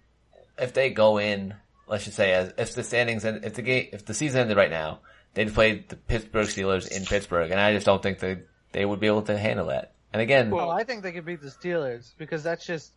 [0.59, 1.55] if they go in,
[1.87, 4.57] let's just say, as if the standings and if the game if the season ended
[4.57, 5.01] right now,
[5.35, 8.39] they'd play the Pittsburgh Steelers in Pittsburgh, and I just don't think they
[8.73, 9.93] they would be able to handle that.
[10.13, 12.93] And again, Well, I think they could beat the Steelers because that's just,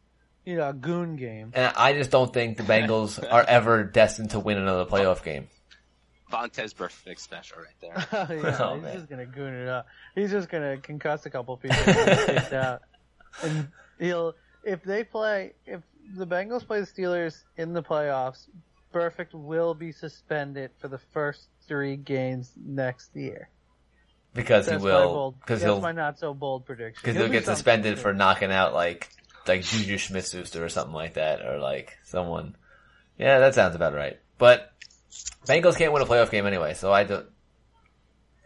[0.45, 1.51] you know, a goon game.
[1.55, 5.47] and I just don't think the Bengals are ever destined to win another playoff game.
[6.31, 7.93] Vontaze Burfict special right there.
[8.13, 8.95] Oh, yeah, Oh, he's man.
[8.97, 9.87] just gonna goon it up.
[10.15, 12.81] He's just gonna concuss a couple people and out.
[13.43, 13.67] And
[13.99, 15.81] he'll, if they play, if
[16.15, 18.47] the Bengals play the Steelers in the playoffs,
[18.93, 23.49] Perfect will be suspended for the first three games next year.
[24.33, 25.35] Because That's he will.
[25.41, 26.99] because That's he'll, my not so bold prediction.
[27.01, 29.09] because he'll do get suspended for knocking out like
[29.47, 32.55] like Juju Smith-Schuster or something like that, or like someone.
[33.17, 34.19] Yeah, that sounds about right.
[34.37, 34.71] But
[35.45, 37.27] Bengals can't win a playoff game anyway, so I don't.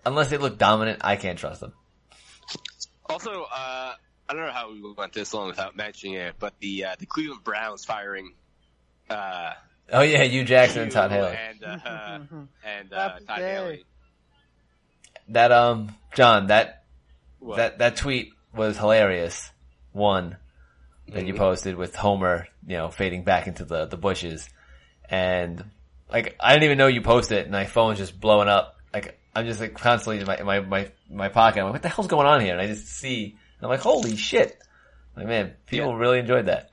[0.05, 1.73] Unless they look dominant, I can't trust them.
[3.07, 3.93] Also, uh,
[4.29, 7.05] I don't know how we went this long without mentioning it, but the uh, the
[7.05, 8.33] Cleveland Browns firing
[9.09, 9.53] uh,
[9.91, 11.37] Oh yeah, Hue Jackson and Todd Haley.
[11.49, 12.19] and uh,
[12.65, 13.51] and uh, Todd day.
[13.53, 13.85] Haley.
[15.29, 16.83] That um, John, that
[17.39, 17.57] What?
[17.57, 19.51] that that tweet was hilarious.
[19.91, 20.37] One
[21.09, 24.49] that you posted with Homer, you know, fading back into the the bushes,
[25.09, 25.63] and
[26.11, 28.75] like I didn't even know you posted it, and my phone's just blowing up.
[28.93, 31.59] Like I'm just like constantly in my my my, my pocket.
[31.59, 32.53] I'm like, what the hell's going on here?
[32.53, 33.25] And I just see,
[33.57, 34.57] and I'm like, holy shit!
[35.15, 35.97] Like man, people Yeah.
[35.97, 36.69] really enjoyed that.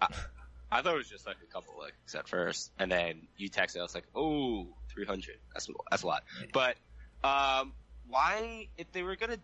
[0.70, 3.78] I thought it was just like a couple likes at first, and then you texted.
[3.80, 5.36] I was like, "Oh, 300.
[5.52, 6.76] That's that's a lot." But
[7.22, 7.74] um,
[8.08, 9.36] why, if they were gonna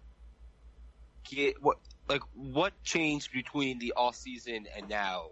[1.29, 1.77] get what,
[2.09, 5.31] like, what changed between the off season and now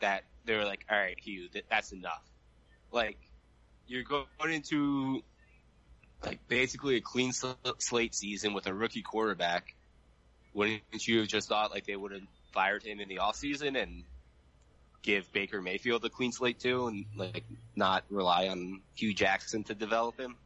[0.00, 2.22] that they were like, "All right, Hue, that, that's enough."
[2.90, 3.18] Like,
[3.86, 5.22] you're going into
[6.24, 9.74] like basically a clean sl- slate season with a rookie quarterback.
[10.54, 12.22] Wouldn't you have just thought like they would have
[12.52, 14.04] fired him in the off season and
[15.02, 17.44] give Baker Mayfield a clean slate too, and like
[17.74, 20.36] not rely on Hue Jackson to develop him.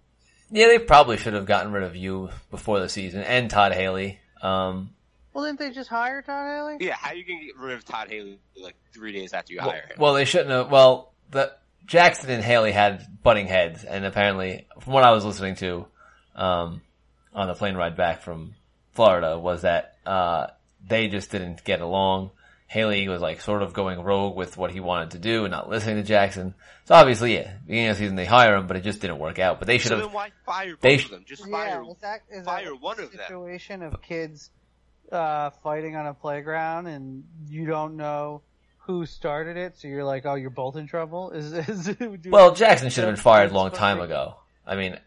[0.50, 4.20] Yeah, they probably should have gotten rid of you before the season and Todd Haley.
[4.40, 4.90] Um,
[5.36, 6.76] Well, didn't they just hire Todd Haley?
[6.80, 9.58] Yeah, how are you gonna get rid of Todd Haley like three days after you
[9.60, 9.96] well, hire him?
[9.98, 10.70] well, they shouldn't have.
[10.70, 11.52] Well, the
[11.84, 15.86] Jackson and Haley had butting heads, and apparently, from what I was listening to,
[16.36, 16.80] um,
[17.34, 18.54] on the plane ride back from
[18.92, 20.46] Florida, was that uh,
[20.82, 22.30] they just didn't get along.
[22.66, 25.68] Haley was like sort of going rogue with what he wanted to do and not
[25.68, 26.54] listening to Jackson.
[26.86, 29.38] So obviously, yeah, beginning of the season they hire him, but it just didn't work
[29.38, 29.58] out.
[29.58, 30.06] But they should so have.
[30.06, 31.24] then why fire both they of them?
[31.26, 31.82] Just Yeah, fire.
[31.90, 33.20] is that, is fire that like one a of them.
[33.20, 34.50] situation of kids
[35.12, 38.42] uh, fighting on a playground and you don't know
[38.78, 41.30] who started it, so you're like, oh, you're both in trouble?
[41.34, 44.36] Is, is Well, Jackson should have been fired a That's long time ago.
[44.66, 44.98] I mean,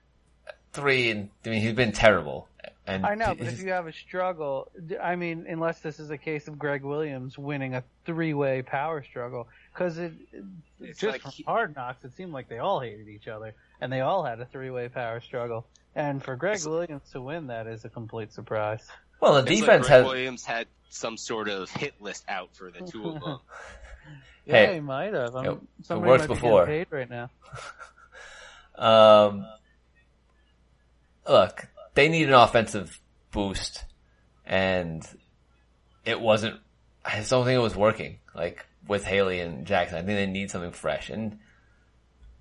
[0.74, 2.48] three and I mean he's been terrible.
[2.86, 6.18] And I know, but if you have a struggle, I mean, unless this is a
[6.18, 10.44] case of Gregg Williams winning a three-way power struggle, because it, it
[10.82, 13.54] It's just like from he- Hard Knocks, it seemed like they all hated each other,
[13.80, 15.68] and they all had a three-way power struggle.
[15.94, 18.88] And for Gregg Williams to win that is a complete surprise.
[19.20, 20.06] Well, the It's like defense Greg has.
[20.06, 23.40] Williams had some sort of hit list out for the two of them.
[24.46, 25.36] Yeah, Hey, he might have.
[25.36, 26.66] I'm, it- it somebody worked might be before.
[26.66, 27.30] getting paid right now.
[28.76, 29.46] Um,
[31.28, 33.00] look, they need an offensive
[33.32, 33.84] boost,
[34.46, 35.06] and
[36.06, 36.60] it wasn't.
[37.04, 38.20] I just don't think it was working.
[38.34, 41.40] Like with Haley and Jackson, I think they need something fresh, and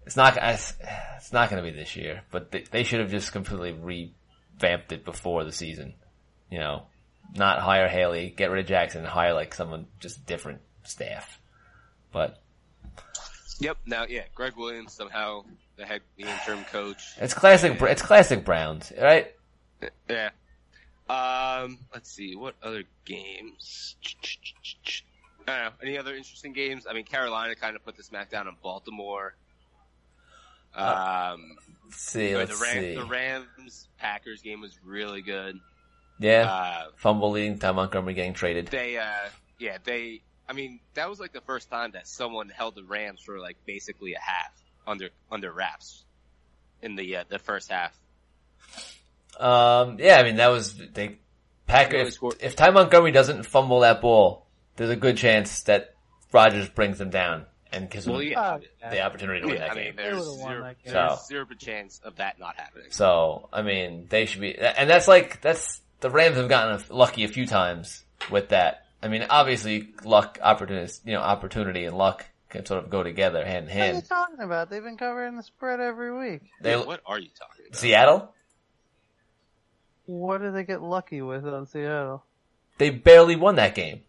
[0.07, 0.39] it's not.
[0.41, 0.75] It's
[1.17, 4.93] it's not going to be this year, but they, they should have just completely revamped
[4.93, 5.95] it before the season.
[6.51, 6.83] You know,
[7.35, 11.41] not hire Haley, get rid of Jackson, and hire like someone just different staff.
[12.13, 12.39] But
[13.61, 13.79] Yep.
[13.87, 15.45] Now, yeah, Gregg Williams somehow
[15.77, 17.15] the head, the interim coach.
[17.19, 17.81] it's classic.
[17.83, 19.35] It's classic Browns, right?
[20.09, 20.31] Yeah.
[21.09, 23.97] Um, let's see what other games.
[25.47, 25.71] I don't know.
[25.83, 26.87] Any other interesting games?
[26.89, 29.35] I mean, Carolina kind of put the smackdown on Baltimore.
[30.75, 31.57] Um,
[31.87, 32.37] Let's see.
[32.37, 32.95] Let's Ram, see.
[32.95, 35.59] the Rams Packers game was really good.
[36.19, 36.51] Yeah.
[36.51, 38.67] Uh, Fumble leading to Montgomery getting traded.
[38.69, 39.05] they, uh,
[39.59, 40.23] yeah, they.
[40.49, 43.57] I mean, that was like the first time that someone held the Rams for like
[43.67, 44.51] basically a half
[44.87, 46.05] under under wraps
[46.83, 47.93] in the uh, the first half.
[49.39, 51.19] Um, yeah, I mean that was they They
[51.67, 51.97] Packer.
[51.99, 55.95] If, scored- if Ty Montgomery doesn't fumble that ball, there's a good chance that
[56.33, 59.61] Rodgers brings them down and gives them yeah, Oh, the opportunity to win yeah.
[59.69, 59.97] that I mean, game.
[59.97, 60.93] there's would've zero, that game.
[60.95, 62.87] there's So- zero chance of that not happening.
[62.91, 67.25] So I mean, they should be, and that's like that's the Rams have gotten lucky
[67.25, 68.85] a few times with that.
[69.03, 73.45] I mean, obviously, luck, opportunity, you know, opportunity and luck can sort of go together
[73.45, 73.95] hand in hand.
[73.95, 74.71] What are you talking about?
[74.71, 76.43] They've been covering the spread every week.
[76.61, 77.79] They Yeah, what are you talking about?
[77.79, 78.35] Seattle,
[80.07, 82.25] What did they get lucky with on Seattle?
[82.79, 84.03] they barely won that game.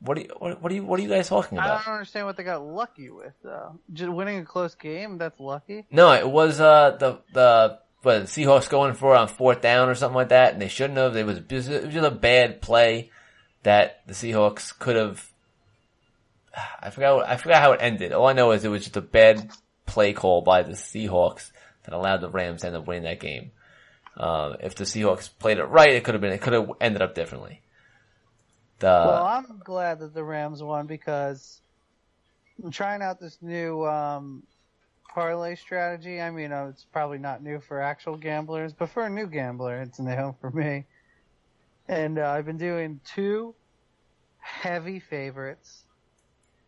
[0.00, 1.80] What are you, what, what are you, what are you guys talking about?
[1.80, 3.78] I don't understand what they got lucky with though.
[3.92, 5.86] Just winning a close game, that's lucky.
[5.90, 9.94] No, it was uh the the the Seahawks going for it on fourth down or
[9.94, 11.16] something like that, and they shouldn't have.
[11.16, 13.10] It was just, a bad play
[13.62, 15.30] that the Seahawks could have.
[16.80, 17.16] I forgot.
[17.16, 18.12] what- I forgot how it ended.
[18.12, 19.50] All I know is it was just a bad
[19.84, 21.50] play call by the Seahawks
[21.84, 23.52] that allowed the Rams to end up winning that game.
[24.16, 26.32] Uh, if the Seahawks played it right, it could have been.
[26.32, 27.60] It could have ended up differently.
[28.78, 31.60] The well, I'm glad that the Rams won because
[32.62, 34.42] I'm trying out this new um,
[35.16, 36.20] parlay strategy.
[36.20, 39.80] I mean, uh, it's probably not new for actual gamblers, but for a new gambler,
[39.80, 40.84] it's new for me.
[41.88, 43.54] And uh, I've been doing two
[44.38, 45.84] heavy favorites.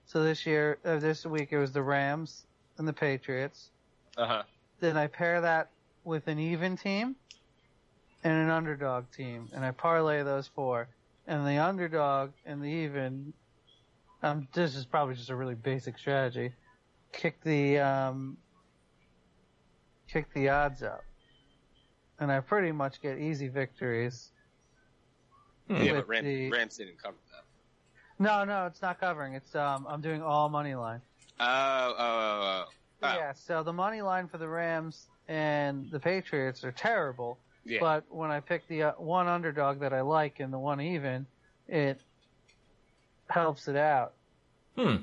[0.06, 2.46] So this year, uh, this week, it was the Rams
[2.78, 3.68] and the Patriots.
[4.16, 4.42] Uh huh.
[4.80, 5.68] Then I pair that
[6.04, 7.16] with an even team
[8.24, 10.88] and an underdog team, and I parlay those four.
[11.26, 13.34] And the underdog and the even,
[14.22, 16.52] um, this is probably just a really basic strategy.
[17.12, 18.37] Kick the um,
[20.09, 21.03] kick the odds up,
[22.21, 24.31] and I pretty much get easy victories.
[25.68, 27.44] Yeah, but Ram, the- Rams didn't cover that.
[28.23, 29.35] No, no, it's not covering.
[29.35, 31.01] It's um, I'm doing all money line.
[31.40, 32.64] Oh, oh, oh, oh.
[33.01, 33.14] Oh.
[33.16, 37.38] Yeah, so the money line for the Rams and the Patriots are terrible.
[37.64, 37.79] Yeah.
[37.81, 41.27] But when I pick the uh, one underdog that I like and the one even,
[41.68, 42.01] it
[43.29, 44.14] helps it out.
[44.77, 44.97] hmm.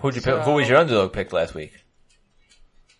[0.00, 1.72] Who'd you pick, who was your underdog pick last week?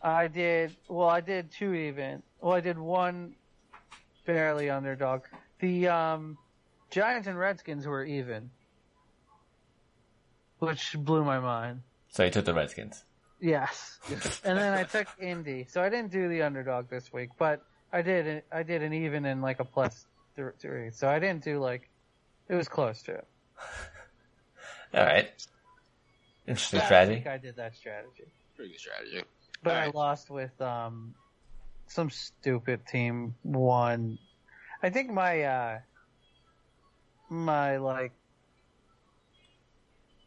[0.01, 1.09] I did well.
[1.09, 2.23] I did two even.
[2.41, 3.35] Well, I did one
[4.27, 5.23] barely underdog.
[5.61, 6.39] The um,
[6.91, 8.51] Giants and Redskins were even,
[10.59, 11.81] which blew my mind.
[12.11, 13.05] So you took the Redskins.
[13.41, 13.99] Yes,
[14.45, 15.67] and then I took Indy.
[15.69, 18.43] So I didn't do the underdog this week, but I did.
[18.53, 19.91] I did an even and like a
[20.37, 20.91] three.
[20.91, 21.89] So I didn't do like
[22.49, 23.27] it was close to it.
[24.95, 25.31] All right.
[26.47, 27.15] Interesting I strategy.
[27.15, 28.25] think I did that strategy.
[28.57, 29.23] Pretty good strategy.
[29.63, 29.95] But I Alright.
[29.95, 31.15] lost with um
[31.87, 34.19] some stupid team won.
[34.83, 35.79] I think my uh
[37.31, 38.13] my like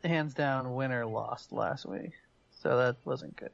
[0.03, 2.11] hands down winner lost last week.
[2.61, 3.51] So that wasn't good.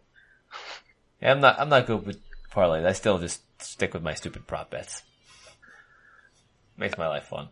[1.22, 1.60] Yeah, I'm not.
[1.60, 2.20] I'm not good with
[2.52, 2.86] parlays.
[2.86, 5.02] I still just stick with my stupid prop bets.
[6.78, 7.50] Makes my life fun.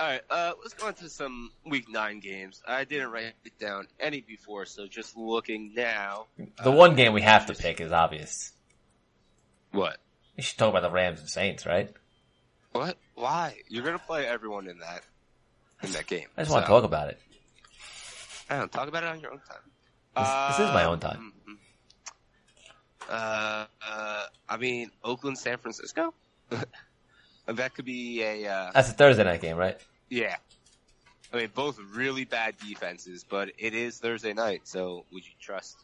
[0.00, 2.62] All right, uh, let's go into some week nine games.
[2.66, 6.24] I didn't write it down any before, so just looking now.
[6.64, 8.52] The uh, one game we have to pick is obvious.
[9.72, 9.98] What?
[10.36, 11.90] You should talk about the Rams and Saints, right?
[12.72, 12.96] What?
[13.14, 13.56] Why?
[13.68, 15.02] You're gonna play everyone in that
[15.82, 16.28] in that game.
[16.38, 17.18] I just want to talk about it.
[18.48, 19.58] I don't talk about it on your own time.
[20.16, 21.16] This- this is my own time.
[21.46, 21.58] Um,
[23.08, 26.14] Uh, uh, I mean, Oakland, San Francisco.
[27.46, 29.78] that could be a uh, That's a Thursday night game, right?
[30.10, 30.36] Yeah.
[31.32, 35.78] I mean, both really bad defenses, but it is Thursday night, so would you trust?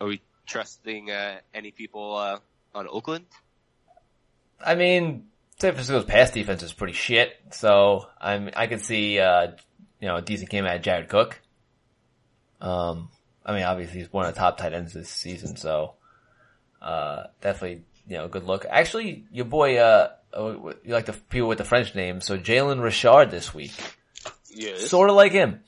[0.00, 2.38] Are we trusting uh, any people uh,
[2.74, 3.24] on Oakland?
[4.64, 9.52] I mean, San Francisco's pass defense is pretty shit, so I'm I could see uh
[10.00, 11.40] you know a decent game at Jared Cook.
[12.60, 13.08] Um,
[13.44, 15.94] I mean, obviously he's one of the top tight ends this season, so
[16.80, 18.66] uh definitely you know good look.
[18.68, 22.82] Actually, your boy uh oh, you like the people with the French name, so Jalen
[22.82, 23.72] Richard this week,
[24.50, 24.88] Yes.
[24.88, 25.60] sort of like him.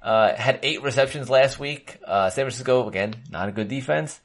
[0.00, 1.98] Uh, had eight receptions last week.
[2.04, 4.20] Uh, San Francisco again, not a good defense,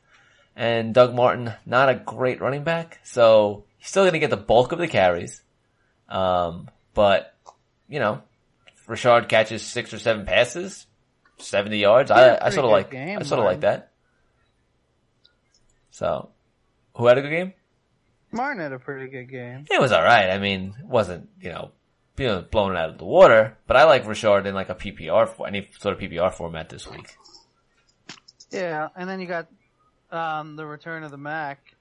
[0.55, 2.99] and Doug Martin, not a great running back.
[3.03, 5.41] So he's still going to get the bulk of the carries.
[6.09, 7.33] Um, but
[7.89, 8.21] you know,
[8.87, 10.85] Richard catches six or seven passes,
[11.39, 12.11] seventy yards.
[12.11, 13.89] He had a I, I pretty sort of like, game, I sort of like that.
[15.91, 16.29] So,
[16.95, 17.53] who had a good game?
[18.31, 19.65] Martin had a pretty good game.
[19.69, 20.29] It was alright.
[20.29, 21.71] I mean, it wasn't, you know,
[22.17, 25.27] you know, blown out of the water, but I like Richard in like a PPR,
[25.29, 27.15] for any sort of PPR format this week.
[28.51, 29.47] Yeah, and then you got
[30.11, 31.75] um, the return of the Mac,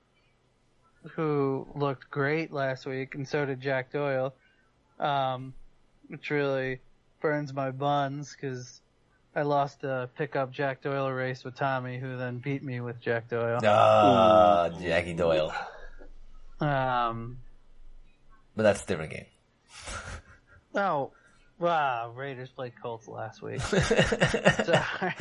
[1.14, 4.34] who looked great last week, and so did Jack Doyle,
[4.98, 5.54] um,
[6.08, 6.80] which really
[7.20, 8.81] burns my buns because
[9.34, 13.28] I lost a pickup Jack Doyle race with Tommy, who then beat me with Jack
[13.30, 13.60] Doyle.
[13.64, 15.52] Ah, Jackie Doyle.
[16.60, 17.38] Um,
[18.54, 19.24] But that's a different game.
[20.74, 21.12] oh,
[21.58, 23.60] wow, Raiders played Colts last week.
[23.62, 25.14] Sorry.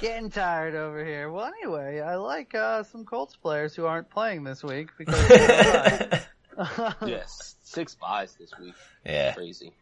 [0.00, 1.30] Getting tired over here.
[1.30, 5.18] Well, anyway, I like uh, some Colts players who aren't playing this week because.
[7.04, 8.74] yes, six buys this week.
[9.04, 9.34] yeah.
[9.34, 9.72] Crazy.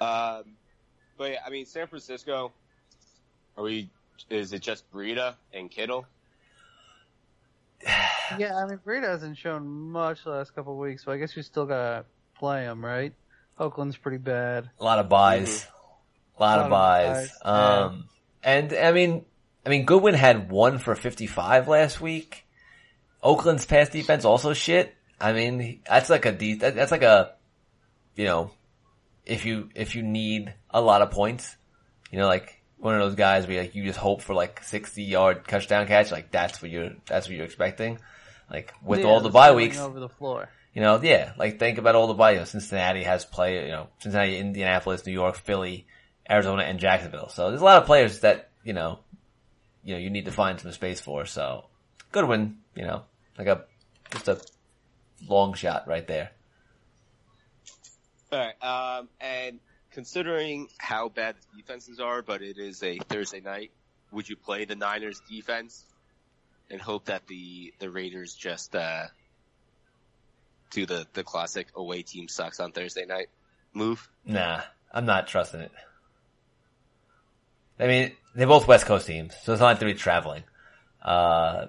[0.00, 0.44] Um,
[1.18, 2.52] but yeah, I mean, San Francisco.
[3.56, 3.90] Are we?
[4.30, 6.06] Is it just Breida and Kittle?
[8.38, 11.36] Yeah, I mean, Breida hasn't shown much the last couple of weeks, so I guess
[11.36, 12.04] we still gotta
[12.36, 13.12] play him, right?
[13.56, 14.68] Oakland's pretty bad.
[14.80, 15.64] A lot of buys.
[16.36, 17.30] A lot, of buys.
[17.30, 17.84] buys, yeah.
[17.84, 18.08] Um,
[18.42, 19.24] and I mean,
[19.64, 22.46] I mean, Goodwin had one for 55 last week.
[23.22, 24.94] Oakland's pass defense also shit.
[25.20, 27.32] I mean, that's like a de- that's like a,
[28.14, 28.50] you know,
[29.24, 31.56] if you, if you need a lot of points,
[32.10, 35.02] you know, like one of those guys where like you just hope for like 60
[35.02, 37.98] yard touchdown catch, like that's what you're, that's what you're expecting.
[38.50, 40.48] Like with Yeah, all the the bye weeks, over the floor.
[40.72, 42.32] you know, yeah, like think about all the bye.
[42.32, 45.86] You know, Cincinnati has play, you know, Cincinnati, Indianapolis, New York, Philly,
[46.30, 47.28] Arizona, and Jacksonville.
[47.28, 49.00] So there's a lot of players that, you know,
[49.82, 51.24] you know, you need to find some space for.
[51.26, 51.66] So
[52.12, 53.02] Goodwin, you know,
[53.38, 53.64] like a,
[54.12, 54.40] just a
[55.28, 56.30] long shot right there.
[58.32, 58.62] All right.
[58.98, 59.60] Um, and
[59.96, 63.70] considering how bad the defenses are, but it is a Thursday night,
[64.12, 65.86] would you play the Niners defense
[66.70, 69.06] and hope that the the Raiders just uh,
[70.70, 73.28] do the the classic away team sucks on Thursday night
[73.72, 74.06] move?
[74.26, 74.60] Nah,
[74.92, 75.72] I'm not trusting it.
[77.80, 80.42] I mean, they're both West Coast teams, so it's not like they're traveling.
[81.00, 81.68] Uh,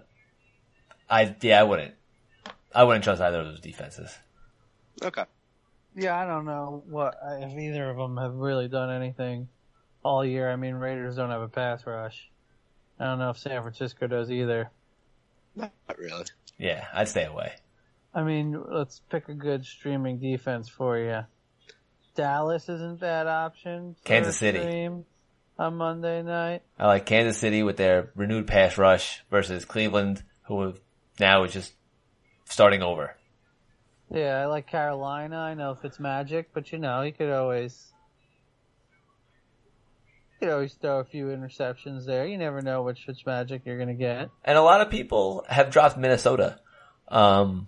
[1.09, 1.93] I, yeah, I wouldn't.
[2.75, 4.13] I wouldn't trust either of those defenses.
[5.01, 5.23] Okay.
[5.97, 9.47] Yeah, I don't know what if either of them have really done anything
[10.03, 10.47] all year.
[10.49, 12.29] I mean, Raiders don't have a pass rush.
[12.99, 14.69] I don't know if San Francisco does either.
[15.55, 16.25] Not really.
[16.59, 17.53] Yeah, I'd stay away.
[18.13, 21.21] I mean, let's pick a good streaming defense for you.
[22.15, 23.95] Dallas isn't a bad option.
[24.03, 24.89] Kansas City.
[25.57, 26.61] on Monday night.
[26.77, 30.75] I like Kansas City with their renewed pass rush versus Cleveland, who
[31.19, 31.73] now is just
[32.45, 33.16] starting over.
[34.09, 35.37] Yeah, I like Carolina.
[35.37, 37.91] I know if it's magic, but you know, you could always,
[40.33, 42.25] you could always throw a few interceptions there.
[42.25, 44.29] You never know which which magic you're gonna get.
[44.45, 46.59] And a lot of people have dropped Minnesota.
[47.09, 47.67] Um,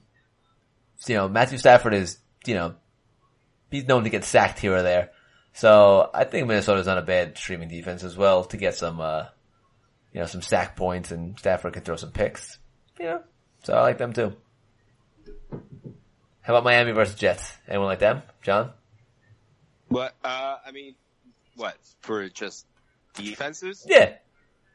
[1.08, 2.76] you know, Matthew Stafford is, you know,
[3.70, 5.12] he's known to get sacked here or there.
[5.54, 9.26] So I think Minnesota's not a bad streaming defense as well to get some, uh,
[10.14, 12.60] you know, some sack points and Stafford can throw some picks.
[13.00, 13.24] You know,
[13.64, 14.36] so I like them too.
[16.42, 17.54] How about Miami versus Jets?
[17.68, 18.72] Anyone like them, John?
[19.88, 20.14] What?
[20.24, 20.96] Uh, I mean,
[21.56, 22.66] what for just
[23.16, 23.86] defenses?
[23.88, 24.14] Yeah,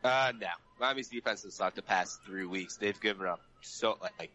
[0.02, 0.48] Uh, no.
[0.80, 2.76] Miami's defense has sucked the past three weeks.
[2.76, 4.30] They've given up so like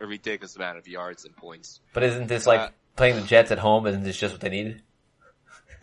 [0.00, 1.80] a ridiculous amount of yards and points.
[1.92, 3.86] but isn't this like Uh, playing the Jets at home?
[3.86, 4.82] Isn't this just what they needed?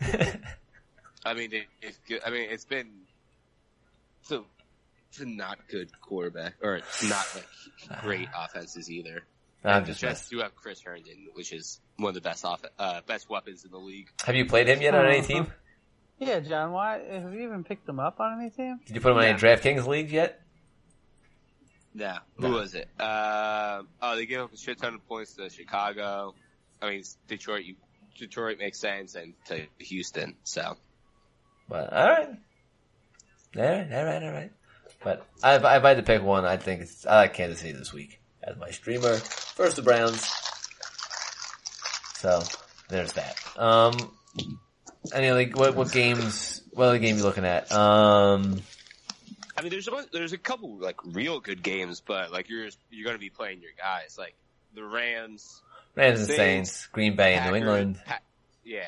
[1.24, 2.20] I mean, it, it's good.
[2.24, 2.88] I mean, it's been
[4.22, 4.44] so
[5.10, 9.22] it's a not good quarterback or it's not like great offenses either.
[9.64, 10.38] I'm And the just Jets messing.
[10.38, 13.70] do have Chris Herndon, which is one of the best off uh, best weapons in
[13.70, 14.08] the league.
[14.24, 15.46] Have you played him yet on any team?
[16.20, 16.72] Yeah, John.
[16.72, 18.80] Why have you even picked him up on any team?
[18.84, 20.40] Did you put him in any DraftKings leagues yet?
[21.94, 22.16] No.
[22.38, 22.88] Who was it?
[23.00, 26.34] Um, oh, they gave up a shit ton of points to Chicago.
[26.82, 27.64] I mean, Detroit.
[27.64, 27.76] You,
[28.18, 30.34] Detroit makes sense, and to Houston.
[30.42, 30.76] So
[31.68, 32.28] But all right,
[33.56, 34.52] all right, all right, all right.
[35.04, 37.72] But I, if I had to pick one, I think it's I like Kansas City
[37.78, 40.26] this week as my streamer First the Browns.
[42.18, 42.42] So
[42.88, 43.36] there's that.
[43.56, 44.12] Um,
[45.14, 46.62] any other what, what games?
[46.72, 47.70] What other game you looking at?
[47.72, 48.60] Um,
[49.56, 52.68] I mean, there's a bunch, there's a couple like real good games, but like you're
[52.90, 54.34] you're to be playing your guys like
[54.74, 55.62] the Rams,
[55.96, 58.00] Rams and Saints, Saints, Green Bay and New England.
[58.04, 58.20] Pa-
[58.64, 58.82] yeah.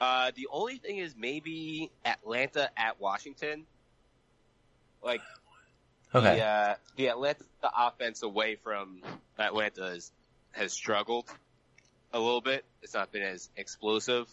[0.00, 3.64] Uh, the only thing is maybe Atlanta at Washington.
[5.02, 5.20] Like
[6.14, 7.44] Okay, the uh, the Atlanta
[7.76, 9.02] offense away from
[9.38, 10.10] Atlanta is,
[10.52, 11.26] has struggled
[12.12, 12.64] a little bit.
[12.82, 14.26] It's not been as explosive.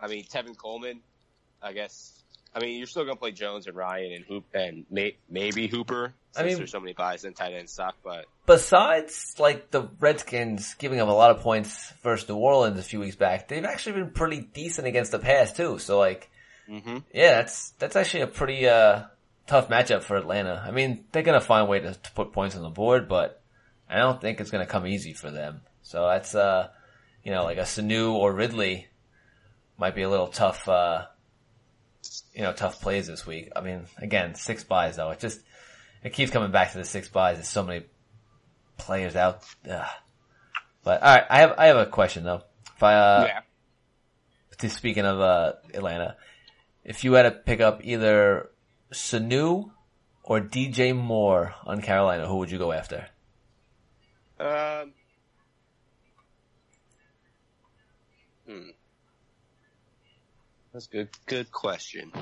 [0.00, 1.00] I mean, Tevin Coleman,
[1.62, 2.12] I guess.
[2.54, 5.66] I mean, you're still going to play Jones and Ryan and Hoop and may, maybe
[5.66, 6.12] Hooper.
[6.36, 10.74] I mean- there's so many buys and tight ends suck, but besides like the Redskins
[10.74, 13.92] giving up a lot of points versus New Orleans a few weeks back, they've actually
[14.00, 15.78] been pretty decent against the pass too.
[15.78, 16.30] So like.
[16.68, 19.04] hmm Yeah, that's that's actually a pretty uh,
[19.48, 20.62] tough matchup for Atlanta.
[20.64, 23.42] I mean, they're gonna find a way to, to put points on the board, but
[23.88, 25.62] I don't think it's gonna come easy for them.
[25.82, 26.68] So that's uh,
[27.24, 28.86] you know, like a Sanu or Ridley
[29.76, 30.68] might be a little tough.
[30.68, 31.06] Uh,
[32.34, 33.50] you know, tough plays this week.
[33.56, 35.10] I mean, again, six buys though.
[35.10, 35.40] It just
[36.04, 37.38] it keeps coming back to the six buys.
[37.38, 37.86] There's so many
[38.76, 39.44] players out.
[39.68, 39.86] Ugh.
[40.84, 42.42] But all right, I have I have a question though.
[42.76, 43.40] If I uh, yeah.
[44.58, 46.16] to speaking of uh, Atlanta,
[46.84, 48.50] if you had to pick up either
[48.92, 49.70] Sanu
[50.22, 53.08] or DJ Moore on Carolina, who would you go after?
[54.38, 54.92] Um,
[58.46, 58.70] hmm.
[60.72, 61.08] That's a good.
[61.26, 62.12] Good question.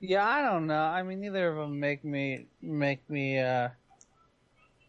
[0.00, 0.74] Yeah, I don't know.
[0.74, 3.70] I mean, neither of them make me make me uh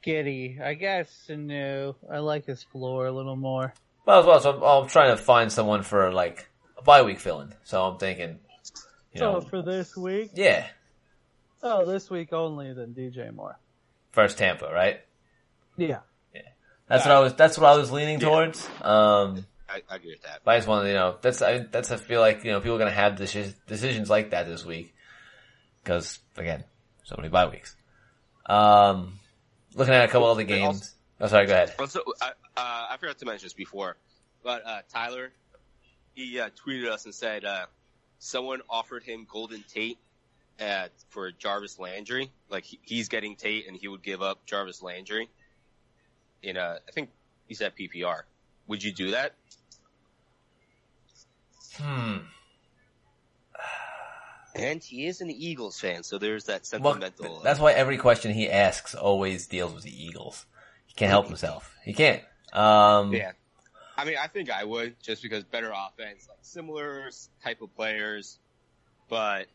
[0.04, 0.60] giddy.
[0.64, 1.96] I guess Sanu.
[2.12, 3.74] I like his floor a little more.
[4.06, 7.20] Well, as well, so I'm, I'm trying to find someone for like a bye week
[7.20, 7.54] fill-in.
[7.64, 8.40] So I'm thinking,
[9.14, 10.32] you know, oh, for this week?
[10.36, 10.68] yeah,
[11.64, 12.74] Oh, this week only.
[12.74, 13.58] Then DJ Moore.
[14.12, 15.02] first Tampa, right?
[15.78, 16.00] Yeah.
[16.88, 17.34] That's what I was.
[17.36, 18.28] That's what I was leaning Yeah.
[18.30, 18.66] towards.
[18.82, 20.42] Um, I, I agree with that.
[20.46, 22.62] But I just want to, you know, that's, I, that's, I feel like, you know,
[22.62, 24.96] people are going to have deci- decisions like that this week.
[25.84, 26.64] Cause, again,
[27.04, 27.76] so many bye weeks.
[28.46, 29.20] Um,
[29.76, 30.94] looking at a couple other But also- games.
[31.20, 31.74] Oh, sorry, go ahead.
[31.80, 32.32] Also, I, uh,
[32.92, 33.98] I forgot to mention this before,
[34.44, 35.32] but uh, Tyler,
[36.14, 37.66] he uh, tweeted us and said uh,
[38.20, 39.98] someone offered him Golden Tate
[40.60, 42.32] at, for Jarvis Landry.
[42.50, 45.30] Like he, he's getting Tate, and he would give up Jarvis Landry.
[46.44, 47.10] In uh, I think
[47.48, 48.22] he said PPR.
[48.68, 49.34] Would you do that?
[51.78, 52.18] Hmm.
[54.56, 57.38] And he is an Eagles fan, so there's that sentimental.
[57.38, 60.48] uh, that's why every question he asks always deals with the Eagles.
[60.88, 61.76] He can't help himself.
[61.86, 62.24] He can't.
[62.54, 63.34] Um, Yeah.
[63.96, 67.10] I mean, I think I would just because better offense, like similar
[67.44, 68.40] type of players,
[69.10, 69.48] but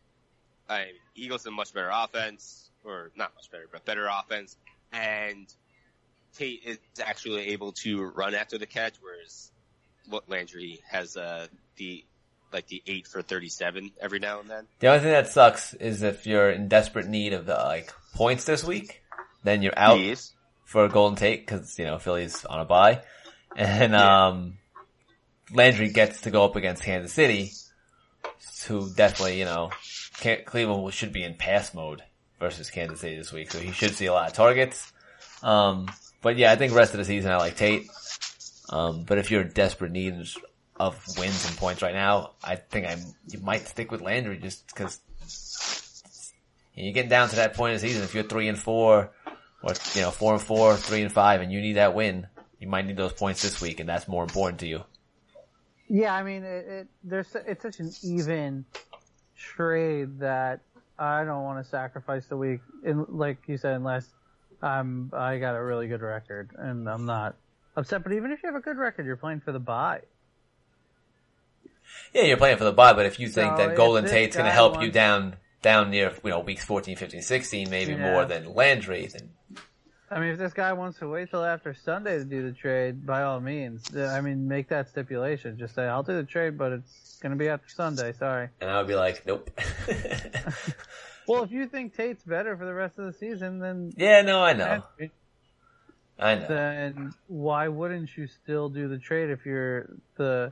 [0.69, 4.57] I mean, Eagles have much better offense, or not much better, but better offense,
[4.91, 5.47] and
[6.37, 9.51] Tate is actually able to run after the catch, whereas
[10.09, 11.47] what Landry has uh,
[11.77, 12.03] the
[12.51, 14.67] like the eight for thirty-seven every now and then.
[14.79, 18.45] The only thing that sucks is if you're in desperate need of uh, like points
[18.45, 19.01] this week,
[19.43, 20.33] then you're out Yes.
[20.65, 23.01] for a Golden Tate because you know Philly's on a bye,
[23.55, 24.27] and Yeah.
[24.27, 24.57] um,
[25.53, 27.51] Landry gets to go up against Kansas City,
[28.67, 29.77] who definitely you know Ca-
[30.45, 32.03] Cleveland should be in pass mode
[32.39, 34.91] versus Kansas City this week, so he should see a lot of targets.
[35.41, 35.87] Um,
[36.21, 37.89] but yeah, I think rest of the season I like Tate.
[38.69, 40.15] Um, but if you're in desperate need
[40.79, 42.97] of wins and points right now, I think I
[43.27, 44.99] you might stick with Landry just because
[46.75, 48.03] you're getting down to that point of the season.
[48.03, 49.11] If you're three and four,
[49.61, 52.27] or you know four and four, three and five, and you need that win,
[52.59, 54.83] you might need those points this week, and that's more important to you.
[55.89, 58.65] Yeah, I mean, it, it there's it's such an even
[59.55, 60.61] trade that
[60.97, 62.61] I don't want to sacrifice the week.
[62.83, 64.07] In like you said, unless
[64.61, 67.35] I'm I got a really good record and I'm not
[67.75, 68.03] upset.
[68.03, 70.01] But even if you have a good record, you're playing for the buy.
[72.13, 74.45] Yeah, you're playing for the buy, but if you think So that Golden Tate's going
[74.45, 77.97] to help you down down near you know weeks 14, 15, 16, maybe Yeah.
[77.97, 79.31] more than Landry, then
[80.15, 83.05] I mean, if this guy wants to wait till after Sunday to do the trade,
[83.05, 83.95] by all means.
[83.95, 85.57] I mean, make that stipulation.
[85.57, 88.13] Just say, I'll do the trade, but it's going to be after Sunday.
[88.13, 88.49] Sorry.
[88.61, 89.49] and I would be like, nope.
[91.27, 94.43] Well, if you think Tate's better for the rest of the season, then yeah, no,
[94.43, 94.83] I know,
[96.19, 96.47] I know.
[96.47, 100.51] then why wouldn't you still do the trade if you're the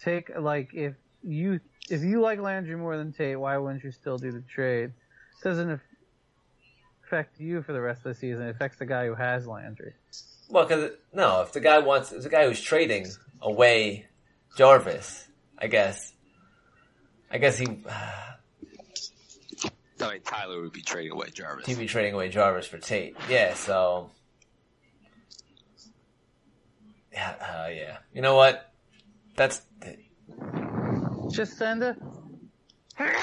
[0.00, 1.60] take like if you
[1.90, 4.92] if you like Landry more than Tate, why wouldn't you still do the trade?
[5.42, 5.80] Doesn't
[7.08, 8.42] affect you for the rest of the season.
[8.42, 9.94] It affects the guy who has Landry.
[10.50, 13.06] Well, because no, if the guy wants, if the guy who's trading
[13.40, 14.06] away
[14.56, 15.26] Jarvis,
[15.58, 16.12] I guess,
[17.30, 17.66] I guess he
[20.00, 21.66] I mean, Tyler would be trading away Jarvis.
[21.66, 23.16] he'd be trading away Jarvis for Tate.
[23.28, 24.10] Yeah, so
[27.12, 27.96] yeah, uh, yeah.
[28.12, 28.70] You know what?
[29.34, 29.62] That's
[31.30, 31.96] Just send a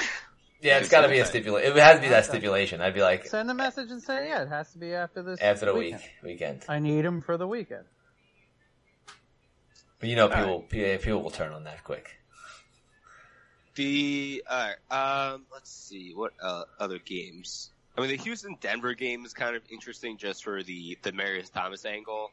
[0.60, 0.78] yeah.
[0.78, 1.76] It's got to be a stipulation.
[1.76, 2.80] It has to be that stipulation.
[2.80, 5.40] I'd be like send a message and say, yeah, it has to be after this
[5.40, 6.02] after the weekend.
[6.22, 6.64] week weekend.
[6.68, 7.84] I need him for the weekend.
[9.98, 12.16] But you know, people people people will turn on that quick.
[13.74, 17.70] The alright, um, let's see what uh, other games.
[17.96, 21.52] I mean, the Houston Denver game is kind of interesting just for the the Demaryius
[21.52, 22.30] Thomas angle.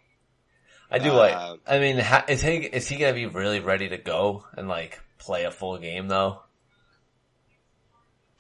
[0.92, 1.60] I do Uh, like.
[1.68, 5.02] I mean, ha, is he is he gonna be really ready to go and like
[5.18, 6.42] play a full game though?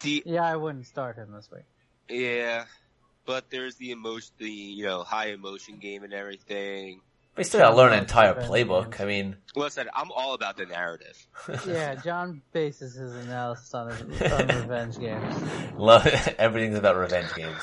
[0.04, 1.64] The Yeah, I wouldn't start him this week.
[2.10, 2.66] yeah,
[3.26, 7.01] but there's the emotion, the you know high emotion game and everything.
[7.36, 9.01] But still gotta learn an entire playbook.
[9.01, 11.18] I mean, Listen, I'm all about the narrative.
[11.68, 13.97] Yeah, John bases his analysis on, on
[14.47, 15.43] revenge games.
[15.78, 16.06] love
[16.38, 17.60] everything's about revenge games.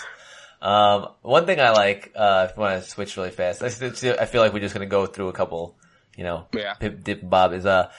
[0.60, 4.42] Um, one thing I like, uh, if you want to switch really fast, I feel
[4.42, 5.76] like we're just gonna go through a couple,
[6.16, 6.74] you know, Yeah.
[6.74, 7.90] Pip, Dip, Bob is, uh,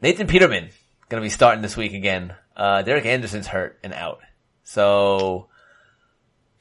[0.00, 0.70] Nathan Peterman
[1.08, 2.34] gonna be starting this week again.
[2.56, 4.20] Uh, Derek Anderson's hurt and out.
[4.64, 5.48] So,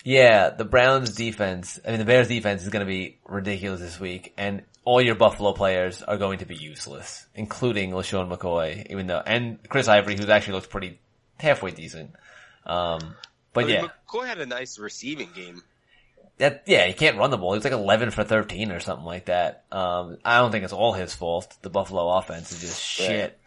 [0.04, 4.34] yeah, the Browns defense, I mean the Bears defense is gonna be ridiculous this week
[4.38, 9.22] and all your Buffalo players are going to be useless, including LeSean McCoy, even though,
[9.26, 11.00] and Chris Ivory, who's actually looks pretty
[11.38, 12.12] halfway decent.
[12.66, 13.16] Um,
[13.52, 15.64] but I mean, yeah, McCoy had a nice receiving game.
[16.38, 17.54] that, yeah, he can't run the ball.
[17.54, 19.66] He was like 11 for 13 or something like that.
[19.72, 21.56] Um, I don't think it's all his fault.
[21.64, 23.39] The Buffalo offense is just shit.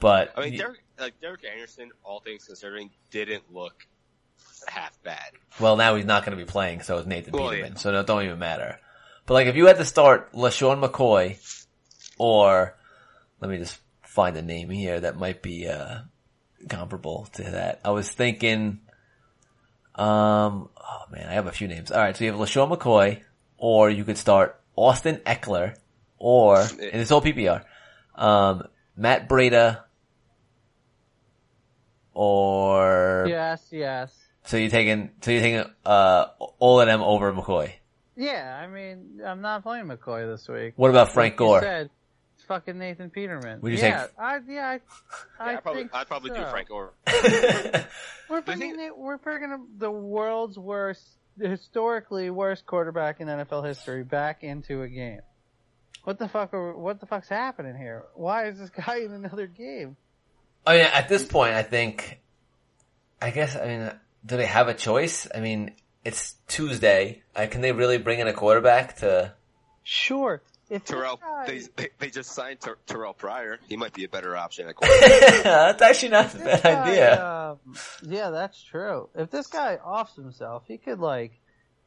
[0.00, 3.86] But, I mean, Derek, like Derek Anderson, all things considering, didn't look
[4.68, 5.30] half bad.
[5.58, 7.72] well, now he's not going to be playing, so it's Nathan Well, Peterman.
[7.72, 7.78] yeah.
[7.78, 8.78] So it don't even matter.
[9.26, 11.38] But like, if you had to start LeSean McCoy
[12.18, 12.76] or,
[13.40, 16.00] let me just find a name here that might be, uh,
[16.68, 17.80] comparable to that.
[17.84, 18.80] I was thinking,
[19.94, 21.90] um, oh man, I have a few names.
[21.90, 23.20] Alright, so you have LeSean McCoy,
[23.56, 25.74] or you could start Austin Ekeler,
[26.18, 27.64] or, and it's all PPR,
[28.14, 28.64] um,
[28.96, 29.82] Matt Breida,
[32.24, 34.14] or, Yes, yes.
[34.44, 36.26] so you're taking, so you're taking, uh,
[36.58, 37.72] all of them over McCoy.
[38.16, 40.74] Yeah, I mean, I'm not playing McCoy this week.
[40.76, 41.60] What about Frank Like you Gore?
[41.62, 41.90] said,
[42.36, 43.62] it's fucking Nathan Peterman.
[43.62, 44.72] Would you yeah, take- I, yeah, I,
[45.42, 46.44] I Yeah, I'd probably, think I'd probably do.
[46.50, 46.92] Frank Gore.
[48.28, 51.02] We're bringing thing- it, we're bringing the world's worst,
[51.40, 55.20] historically worst quarterback in NFL history back into a game.
[56.04, 56.54] What the fuck?
[56.54, 58.04] Are, what the fuck's happening here?
[58.14, 59.96] Why is this guy in another game?
[60.66, 62.20] I mean, at this point, I think,
[63.20, 63.90] I guess, I mean,
[64.24, 65.26] do they have a choice?
[65.34, 65.72] I mean,
[66.04, 67.22] it's Tuesday.
[67.34, 69.32] Uh, can they really bring in a quarterback to?
[69.82, 70.42] Sure.
[70.68, 73.58] If this Terrell, they, they they just signed Ter- Terrell Pryor.
[73.68, 75.42] He might be a better option at quarterback.
[75.42, 77.26] That's actually not a This bad guy, idea.
[77.26, 77.58] um,
[78.04, 79.08] yeah, that's true.
[79.16, 81.32] If this guy offs himself, he could like,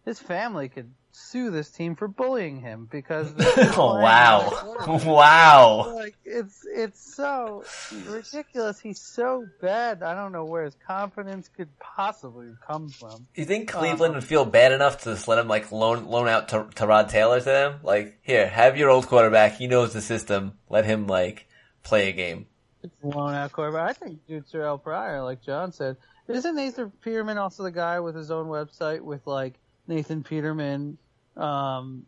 [0.04, 3.34] his family could sue this team for bullying him because.
[3.78, 5.94] oh wow, wow.
[5.96, 7.64] Like it's it's so
[8.08, 8.80] ridiculous.
[8.80, 10.04] He's so bad.
[10.04, 13.28] I don't know where his confidence could possibly come from.
[13.36, 16.28] You think um, Cleveland would feel bad enough to just let him like loan loan
[16.28, 17.80] out to, Tyrod Taylor to them?
[17.84, 19.56] Like, here, have your old quarterback.
[19.56, 20.58] He knows the system.
[20.70, 21.48] Let him like
[21.84, 22.48] play a game.
[22.82, 23.90] It's blown out quarterback.
[23.90, 25.96] I think dude Terrell Pryor, like John said,
[26.28, 29.54] isn't Nathan Peterman also the guy with his own website with like
[29.88, 30.98] Nathan Peterman,
[31.38, 32.06] um,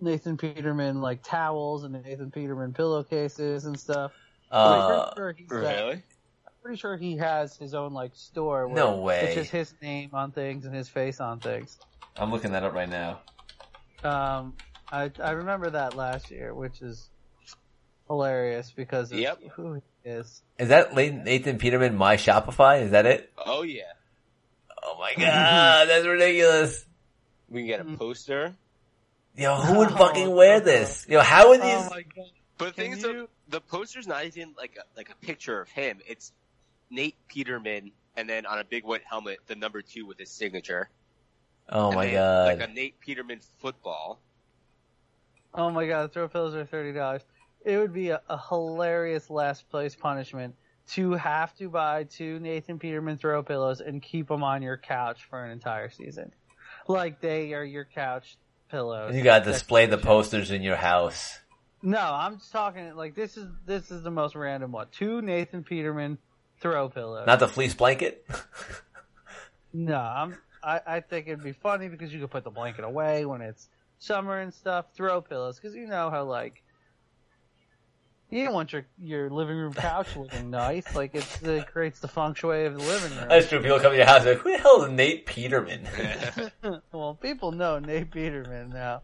[0.00, 4.12] Nathan Peterman like towels and Nathan Peterman pillowcases and stuff.
[4.50, 6.02] Uh, I'm pretty sure he's that- really?
[6.62, 8.66] pretty sure he has his own like store.
[8.66, 9.20] Where No way.
[9.24, 11.78] It's just his name on things and his face on things.
[12.16, 13.20] I'm looking that up right now.
[14.04, 14.54] Um,
[14.90, 17.08] I I remember that last year, which is
[18.08, 19.42] hilarious because of Yep.
[19.52, 20.42] who he is.
[20.58, 22.82] Is that Nathan Peterman, my Shopify?
[22.82, 23.32] Is that it?
[23.38, 23.82] Oh yeah.
[25.00, 26.84] Oh my god, that's ridiculous.
[27.48, 28.54] We can get a poster.
[29.36, 31.06] Yo, who would Oh, fucking wear oh, this?
[31.08, 31.90] Yo, how would Oh these?
[31.90, 32.26] my god!
[32.58, 35.60] But the thing is, you- the, the poster's not even like a, like a picture
[35.60, 36.00] of him.
[36.06, 36.32] It's
[36.90, 40.90] Nate Peterman, and then on a big white helmet, the number two with his signature.
[41.70, 42.58] oh And my then, god.
[42.58, 44.20] Like a Nate Peterman football.
[45.54, 46.12] Oh my god!
[46.12, 47.22] Throw pillows are thirty dollars.
[47.64, 50.54] It would be a, a hilarious last place punishment
[50.94, 55.20] to have to buy two Nathan Peterman throw pillows and keep them on your couch
[55.28, 56.32] for an entire season,
[56.88, 58.36] like they are your couch
[58.70, 59.14] pillows.
[59.14, 61.38] you gotta display the posters in your house.
[61.82, 64.86] No, I'm just talking like this is this is the most random one.
[64.92, 66.18] Two Nathan Peterman
[66.60, 67.26] throw pillows.
[67.26, 68.26] Not the fleece blanket.
[69.72, 73.24] No, I'm, I I think it'd be funny because you could put the blanket away
[73.24, 73.68] when it's
[73.98, 74.86] summer and stuff.
[74.94, 76.62] Throw pillows because you know how like
[78.30, 80.94] you don't want your your living room couch looking nice.
[80.94, 83.28] Like it's, it creates the feng shui of the living room.
[83.28, 83.60] That's true.
[83.60, 85.86] People come to your house like, who the hell is Nate Peterman?
[86.92, 89.02] well, people know Nate Peterman now.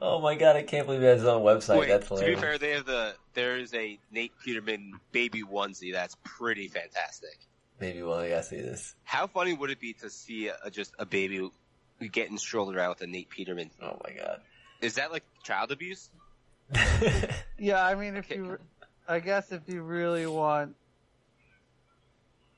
[0.00, 1.78] oh my god, I can't believe he has his own website.
[1.80, 6.16] Wait, That's to be fair, they have the there's a Nate Peterman baby onesie that's
[6.24, 7.38] pretty fantastic.
[7.80, 8.94] Maybe well, I see this.
[9.04, 11.50] How funny would it be to see a, just a baby
[12.12, 13.70] getting strolled around with a Nate Peterman?
[13.82, 14.40] Oh my god.
[14.80, 16.10] Is that like child abuse?
[17.58, 18.36] Yeah, I mean, if Okay.
[18.36, 18.58] you,
[19.08, 20.74] I guess if you really want,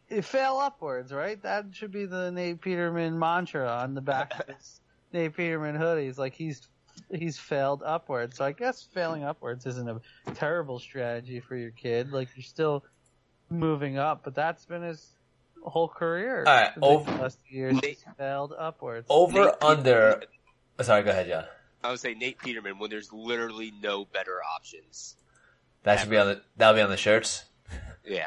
[0.08, 1.40] it fail upwards, right?
[1.42, 4.80] That should be the Nate Peterman mantra on the back of his
[5.12, 6.18] Nate Peterman hoodies.
[6.18, 6.68] Like he's
[7.10, 8.36] he's failed upwards.
[8.36, 10.00] So I guess failing upwards isn't a
[10.34, 12.12] terrible strategy for your kid.
[12.12, 12.84] Like you're still
[13.50, 15.06] moving up, but that's been his
[15.62, 16.44] whole career.
[16.46, 19.06] All right, for the over- last years, Nate- he's failed upwards.
[19.10, 20.12] Over Nate under.
[20.12, 20.28] Peterman-
[20.82, 21.44] Sorry, go ahead, John.
[21.84, 25.16] I would say Nate Peterman when there's literally no better options.
[25.82, 26.40] That should be on the.
[26.56, 27.44] That'll be on the shirts.
[28.06, 28.26] Yeah.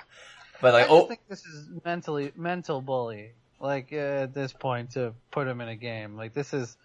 [0.60, 3.34] But like, just oh, think this is mentally mental bully.
[3.60, 6.16] Like uh, at this point to put him in a game.
[6.16, 6.76] Like this is,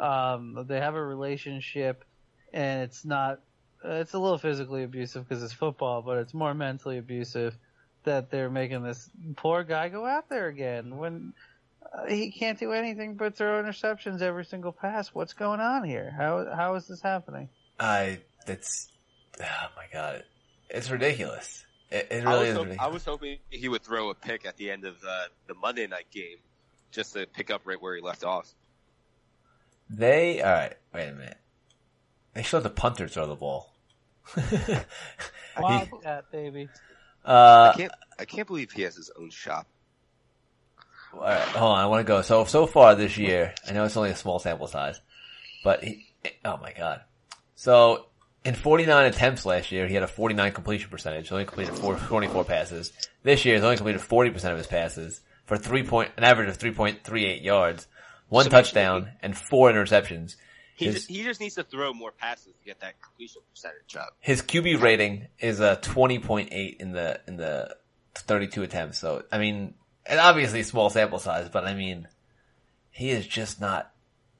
[0.00, 2.06] um, they have a relationship,
[2.54, 3.40] and it's not.
[3.84, 7.54] Uh, it's a little physically abusive because it's football, but it's more mentally abusive
[8.04, 11.34] that they're making this poor guy go out there again when
[12.08, 15.08] he can't do anything but throw interceptions every single pass.
[15.08, 16.14] What's going on here?
[16.16, 17.48] How how is this happening?
[17.78, 18.20] I.
[18.46, 18.88] That's.
[19.40, 20.24] Oh my god,
[20.68, 21.64] it's ridiculous.
[21.90, 22.90] It, it I, really was is hop- ridiculous.
[22.90, 25.86] I was hoping he would throw a pick at the end of the, the Monday
[25.86, 26.38] night game
[26.90, 28.52] just to pick up right where he left off.
[29.90, 30.76] They all right.
[30.92, 31.38] Wait a minute.
[32.34, 33.72] They should let the punter throw the ball.
[35.58, 36.68] Wildcat baby.
[37.24, 39.66] uh, I can't I can't believe he has his own shop.
[41.14, 41.78] All right, hold on.
[41.78, 42.22] I want to go.
[42.22, 45.00] So so far this year, I know it's only a small sample size,
[45.64, 46.06] but he.
[46.44, 47.02] Oh my god.
[47.54, 48.06] So
[48.44, 51.28] in 49 attempts last year, he had a 49 completion percentage.
[51.28, 52.92] He Only completed four, 24 passes.
[53.22, 56.48] This year, he's only completed 40 percent of his passes for three point an average
[56.48, 57.86] of 3.38 yards,
[58.28, 60.36] one So touchdown, and four interceptions.
[60.76, 63.96] He His- just, he just needs to throw more passes to get that completion percentage
[63.96, 64.16] up.
[64.20, 67.74] His QB rating is a 20.8 in the, in the
[68.14, 68.98] 32 attempts.
[68.98, 69.74] So, I mean,
[70.08, 72.08] and obviously small sample size, but I mean,
[72.90, 73.90] he is just not,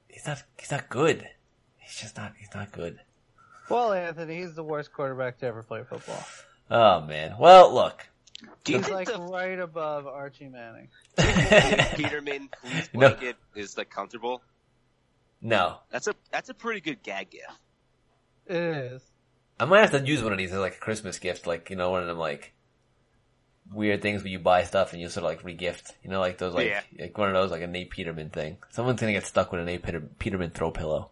[0.09, 1.29] he's not, he's not good.
[1.77, 2.99] He's just not, he's not good.
[3.69, 6.25] Well, Anthony, he's the worst quarterback to ever play football.
[6.71, 7.35] Oh man.
[7.39, 8.07] Well, look.
[8.65, 10.89] Do you He's think like the right above Archie Manning.
[11.19, 13.09] Nate Peterman fleece No.
[13.11, 14.43] blanket is like comfortable?
[15.43, 15.79] no.
[15.91, 17.47] That's a that's a pretty good gag gift.
[18.47, 19.03] It is.
[19.61, 21.77] I might have to use one of these as like a Christmas gift, like, you
[21.77, 22.53] know, one of them like,
[23.73, 26.39] weird things where you buy stuff and you sort of like regift, you know, like
[26.39, 26.83] those like, Yeah.
[26.99, 28.57] like one of those like a Nate Peterman thing.
[28.71, 31.11] Someone's gonna get stuck with a Nate Peter- Peterman throw pillow.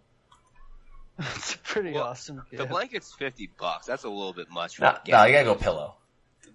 [1.18, 2.58] That's pretty Well, awesome kid.
[2.58, 3.86] The blanket's fifty bucks.
[3.86, 4.76] That's a little bit much.
[4.76, 5.94] For No, a no, gag you gotta go pillow.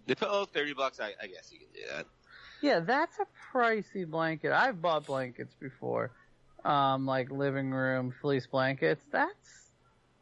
[0.07, 0.99] The pillow thirty bucks.
[0.99, 2.05] I, I guess you can do that.
[2.61, 3.25] yeah, that's a
[3.55, 4.51] pricey blanket.
[4.51, 6.11] I've bought blankets before,
[6.65, 9.03] um, like living room fleece blankets.
[9.11, 9.69] That's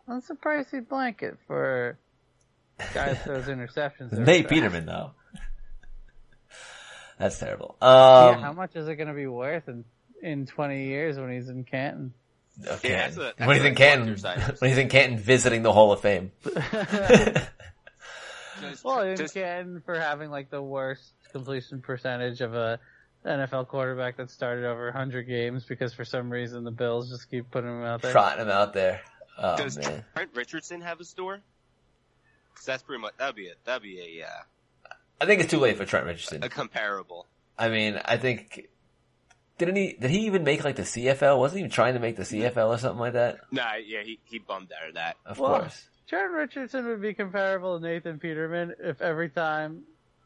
[0.07, 1.97] that's a pricey blanket for
[2.93, 4.11] guys those interceptions.
[4.13, 4.47] Nate.
[4.49, 5.11] Peterman though.
[7.19, 7.75] That's terrible.
[7.81, 9.83] yeah, Um, how much is it going to be worth in
[10.23, 12.13] in twenty years when he's in Canton?
[12.65, 12.89] okay.
[12.91, 14.15] Yeah, that's a- that's when he's in Canton,
[14.59, 16.31] when he's in Canton visiting the Hall of Fame.
[18.61, 22.79] Just, well, in just- Canton for having like the worst completion percentage of a
[23.25, 27.49] NFL quarterback that started over 100 games because for some reason the Bills just keep
[27.51, 28.11] putting him out there.
[28.11, 29.01] Trotting him out there.
[29.37, 30.03] Oh does man.
[30.15, 31.39] Trent Richardson have a store?
[32.55, 34.29] 'Cause that's pretty much that'd be a that'd be a uh,
[35.21, 36.43] I think it's too late for Trent Richardson.
[36.43, 37.25] a comparable.
[37.57, 38.67] I mean, I think
[39.57, 39.93] didn't he?
[39.99, 41.37] Did he even make like the CFL?
[41.37, 43.39] Wasn't he even trying to make the CFL or something like that?
[43.51, 45.17] Nah, yeah, he, he bummed out of that.
[45.25, 45.87] Of Well, course.
[46.07, 49.83] Trent Richardson would be comparable to Nathan Peterman if every time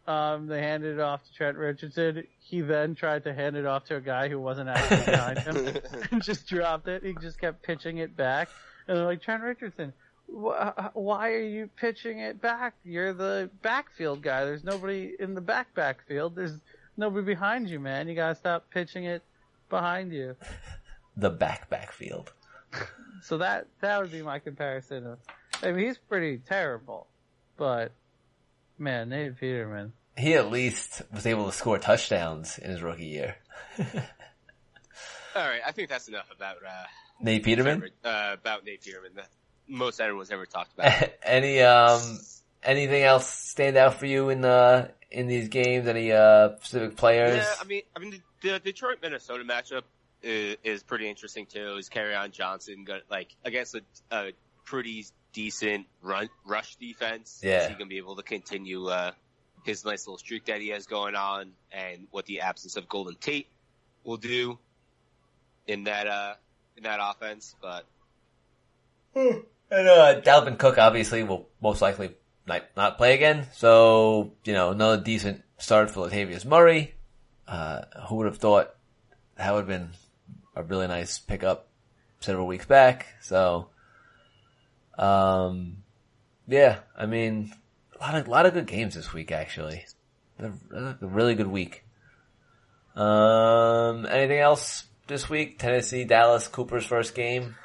[0.07, 3.85] um, they handed it off to Trent Richardson, he then tried to hand it off
[3.85, 5.75] to a guy who wasn't actually behind him
[6.11, 7.03] and just dropped it.
[7.03, 8.49] He just kept pitching it back.
[8.87, 10.02] And they're like, Trent Richardson, wh-
[10.93, 12.73] why are you pitching it back?
[12.83, 14.45] You're the backfield guy.
[14.45, 16.35] There's nobody in the back backfield.
[16.35, 16.59] There's
[16.97, 18.07] nobody behind you, man.
[18.07, 19.23] You gotta stop pitching it
[19.69, 20.35] behind you.
[21.15, 22.31] The back backfield.
[23.21, 25.05] So that that would be my comparison.
[25.05, 25.19] Of,
[25.61, 27.07] I mean, he's pretty terrible,
[27.55, 27.91] but
[28.77, 29.93] man, Nate Peterman.
[30.17, 33.35] He at least was able to score touchdowns in his rookie year.
[33.79, 36.83] All right, I think that's enough about uh,
[37.21, 37.89] Nate Peterman.
[38.03, 39.11] uh, about Nate Peterman.
[39.67, 41.11] The most everyone's ever talked about.
[41.23, 42.19] Any um
[42.63, 45.87] anything else stand out for you in the in these games?
[45.87, 47.37] Any uh specific players?
[47.37, 49.83] Yeah, I mean, I mean, the, the Detroit Minnesota matchup
[50.21, 51.77] is, is pretty interesting too.
[51.77, 54.31] Is on Johnson got like against a, a
[54.65, 57.41] pretty decent run rush defense?
[57.43, 57.63] Yeah.
[57.63, 59.11] is he gonna be able to continue uh,
[59.63, 63.15] his nice little streak that he has going on, and what the absence of Golden
[63.15, 63.47] Tate
[64.03, 64.57] will do
[65.67, 66.33] in that uh
[66.77, 67.55] in that offense?
[67.61, 67.85] But
[69.73, 72.11] And uh, Dalvin Cook obviously will most likely
[72.45, 73.47] not, not play again.
[73.53, 76.93] So, you know, another decent start for Latavius Murray.
[77.47, 78.73] Uh, who would have thought
[79.35, 79.89] that would have been
[80.55, 81.67] a really nice pickup
[82.19, 83.07] several weeks back.
[83.21, 83.69] So,
[84.97, 85.77] um,
[86.47, 87.51] yeah, I mean,
[87.99, 89.85] a lot of, lot of good games this week actually.
[90.39, 91.83] A really good week.
[92.95, 95.57] Um, anything else this week?
[95.57, 97.55] Tennessee, Dallas, Cooper's first game.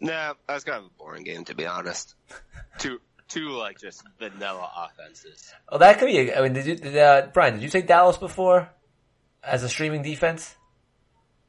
[0.00, 2.14] Nah, that's kind of a boring game to be honest.
[2.78, 5.52] two two like just vanilla offenses.
[5.68, 6.32] Oh, that could be.
[6.32, 7.54] I mean, did you, did, uh, Brian?
[7.54, 8.68] Did you take Dallas before
[9.42, 10.54] as a streaming defense?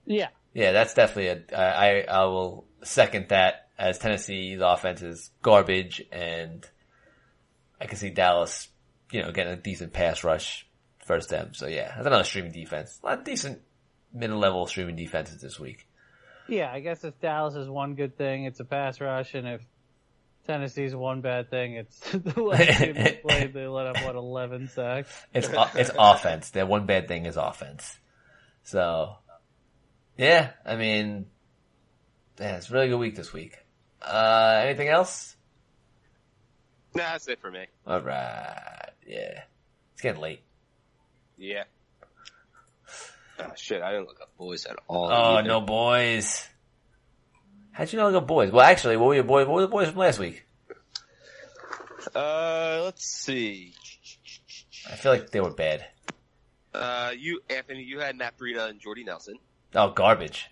[0.06, 1.58] Yeah, Yeah, that's definitely a.
[1.58, 6.66] I I will second that as Tennessee's offense is garbage, and
[7.80, 8.68] I can see Dallas,
[9.12, 10.68] you know, getting a decent pass rush
[11.06, 11.54] first them.
[11.54, 13.00] So yeah, that's another streaming defense.
[13.04, 13.62] A lot of decent
[14.14, 15.88] middle level streaming defenses this week.
[16.48, 16.72] Yeah.
[16.72, 19.62] I guess if Dallas is one good thing, it's a pass rush, and if
[20.48, 23.54] Tennessee's one bad thing, it's the last game they played.
[23.54, 25.12] They let up what eleven sacks.
[25.34, 26.50] It's it's offense.
[26.52, 27.98] Their one bad thing is offense.
[28.64, 29.16] So,
[30.18, 31.26] yeah, I mean,
[32.40, 33.58] yeah, it's a really good week this week.
[34.02, 35.36] Uh, anything else?
[36.94, 37.66] Nah, that's it for me.
[37.88, 39.44] All right, yeah,
[39.94, 40.42] it's getting late.
[41.38, 41.64] Yeah.
[43.44, 45.10] Oh shit, I didn't look up boys at all.
[45.12, 45.48] Oh either.
[45.48, 46.48] no, boys.
[47.72, 48.52] How'd you know the boys?
[48.52, 49.48] Well, actually, what were your boys?
[49.48, 50.46] What were the boys from last week?
[52.16, 53.74] Uh, let's see.
[54.92, 55.86] I feel like they were bad.
[56.74, 59.36] Uh, you, Anthony, you had Matt Breida and Jordy Nelson.
[59.76, 60.50] Oh, garbage.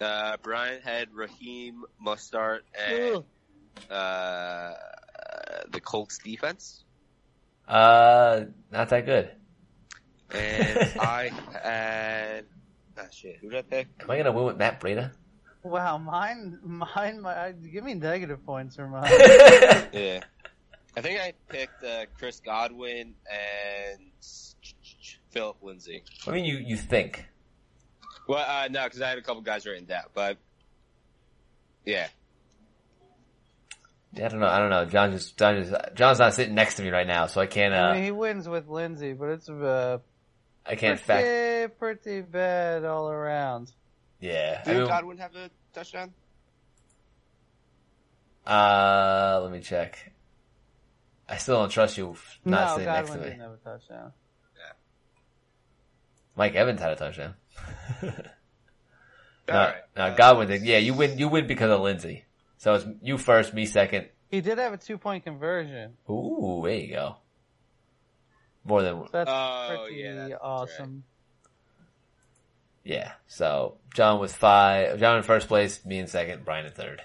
[0.00, 3.22] Uh, Brian had Raheem Mostert and,
[3.90, 4.72] uh,
[5.70, 6.84] the Colts defense.
[7.68, 9.30] Uh, not that good.
[10.34, 11.30] And I
[11.62, 12.44] had,
[12.98, 13.88] ah shit, who did I pick?
[14.00, 15.12] Am I gonna win with Matt Breida?
[15.62, 19.04] Wow, mine, mine, my, give me negative points for mine.
[19.92, 20.20] Yeah.
[20.96, 24.00] I think I picked, uh, Chris Godwin and
[25.30, 26.04] Phillip Lindsay.
[26.26, 27.24] I mean, you you think?
[28.28, 30.36] Well, uh, no, cause I had a couple guys written down, but
[31.84, 32.06] yeah.
[34.16, 34.46] I don't know.
[34.46, 34.84] I don't know.
[34.84, 37.74] John just John just John's not sitting next to me right now, so I can't.
[37.74, 39.98] I Uh, mean, he wins with Lindsay, but it's uh,
[40.66, 41.24] I can't fact.
[41.24, 43.72] pretty, pretty bad all around.
[44.20, 44.62] Yeah.
[44.64, 46.12] I Did mean, Godwin have a touchdown?
[48.46, 50.12] uh, let me check.
[51.28, 53.30] I still don't trust you f- not no, sitting next Godwin to me.
[53.30, 54.12] didn't have a touchdown.
[56.36, 57.34] Mike Evans had a touchdown.
[58.02, 58.10] no,
[59.48, 59.74] Alright.
[59.96, 60.62] no, Godwin did.
[60.62, 61.16] Yeah, you win.
[61.16, 62.24] You win because of Lindsay.
[62.58, 64.08] So it's you first, me second.
[64.30, 65.92] He did have a two point conversion.
[66.10, 67.16] Ooh, there you go.
[68.64, 69.08] More than one.
[69.12, 71.04] That's Oh, pretty yeah, that's- that's awesome.
[72.82, 73.12] yeah.
[73.26, 74.98] So John with five.
[74.98, 75.84] John in first place.
[75.84, 76.44] Me in second.
[76.44, 77.02] Brian in third.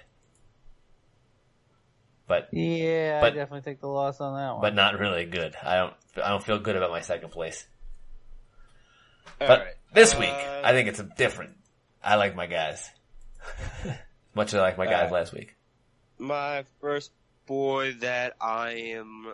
[2.27, 4.61] But Yeah, I But- definitely take the loss on that one.
[4.61, 5.55] but not really good.
[5.61, 5.93] I don't.
[6.23, 7.67] I don't feel good about my second place.
[9.41, 9.73] All But right.
[9.93, 11.55] this week, Uh, I think it's different.
[12.03, 12.89] I like my guys.
[14.33, 15.11] Much as I like my guys Alright.
[15.13, 15.55] last week.
[16.17, 17.11] my first
[17.45, 19.33] boy that I am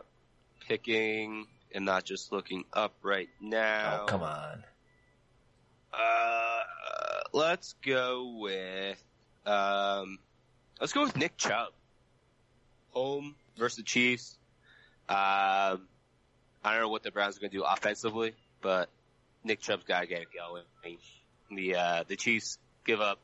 [0.68, 4.00] picking and not just looking up right now.
[4.04, 4.64] Oh, come on.
[5.94, 6.60] Uh,
[7.34, 9.04] let's go with
[9.46, 10.18] um,
[10.80, 11.74] let's go with Nick Chubb.
[12.92, 14.38] Home versus the Chiefs.
[15.10, 15.88] Um,
[16.64, 18.90] I don't know what the Browns are going to do offensively, but
[19.44, 20.64] Nick Chubb's got to get it going.
[21.52, 23.20] The uh, the Chiefs give up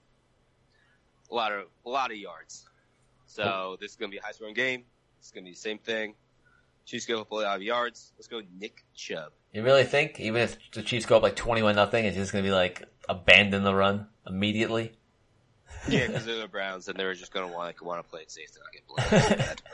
[1.31, 2.67] a lot of a lot of yards.
[3.27, 4.83] So this is going to be a high scoring game.
[5.19, 6.15] It's going to be the same thing.
[6.85, 8.11] Chiefs go up a lot of yards.
[8.17, 9.31] Let's go Nick Chubb.
[9.53, 12.43] You really think even if the Chiefs go up like twenty-one nothing, it's just gonna
[12.43, 14.93] be like abandon the run immediately?
[15.87, 18.21] Yeah, because they're the Browns and they're just going to want like want to play
[18.21, 19.39] it safe to not get blown.
[19.49, 19.61] out.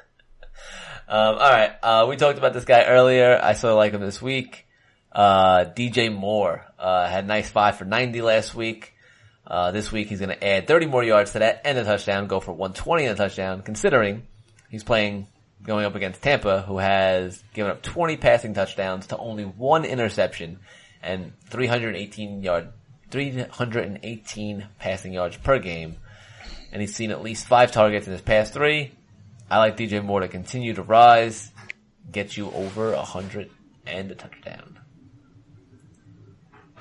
[1.09, 3.39] Um, all right, uh, we talked about this guy earlier.
[3.41, 4.65] I sort of like him this week.
[5.11, 8.93] Uh, DJ Moore uh, had a nice five for ninety last week.
[9.45, 12.27] Uh, this week he's going to add 30 more yards to that and a touchdown,
[12.27, 14.27] go for 120 and a touchdown, considering
[14.69, 15.27] he's playing
[15.63, 20.59] going up against Tampa, who has given up 20 passing touchdowns to only one interception
[21.01, 22.69] and 318 yard,
[23.11, 25.97] 318 passing yards per game.
[26.71, 28.91] And he's seen at least five targets in his past three.
[29.49, 31.51] I like DJ Moore to continue to rise,
[32.11, 33.49] get you over a hundred
[33.85, 34.79] and a touchdown.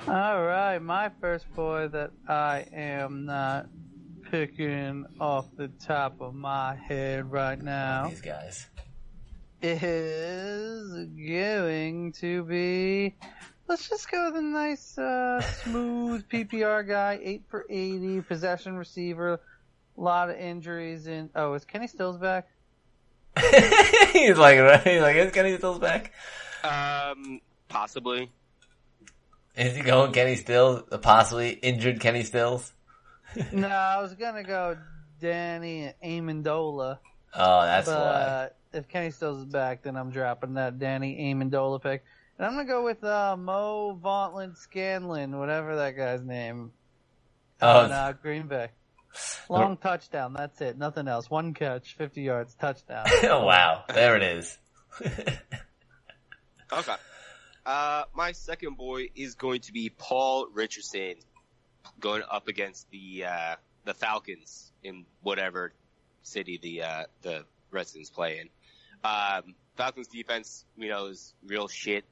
[0.09, 3.67] All right, my first boy that I am not
[4.31, 8.67] picking off the top of my head right now These guys.
[9.63, 13.15] is going to be.
[13.69, 19.41] Let's just go with a nice, uh, smooth PPR guy, eight for eighty, possession receiver,
[19.99, 21.31] a lot of injuries in.
[21.35, 22.49] Oh, is Kenny Stills back?
[24.13, 24.81] he's like, right?
[24.87, 26.13] He's like, is Kenny Stills back?
[26.65, 28.31] um, possibly.
[29.57, 30.85] Is he going Kenny Stills?
[30.89, 32.73] The possibly injured Kenny Stills?
[33.53, 34.77] no, I was gonna go
[35.21, 36.99] Danny Amendola.
[37.35, 37.95] Oh, that's why.
[37.95, 42.05] but if Kenny Stills is back, then I'm dropping that Danny Amendola pick.
[42.39, 46.73] And I'm gonna go with uh, Mo Vauntland Scanlon, whatever that guy's name.
[47.61, 47.85] Oh.
[47.85, 48.69] on uh, Green Bay.
[49.49, 50.35] Long touchdown.
[50.35, 50.77] That's it.
[50.77, 51.31] Nothing else.
[51.31, 53.07] One catch, 50 yards, touchdown.
[53.25, 54.59] Oh, wow, there it is.
[56.73, 56.95] Okay.
[57.65, 61.15] Uh, my second boy is going to be Paul Richardson,
[62.01, 65.73] going up against the uh, the Falcons in whatever
[66.23, 68.49] city the uh, the Redskins play in.
[69.05, 72.05] Um, Falcons defense, you know, is real shit.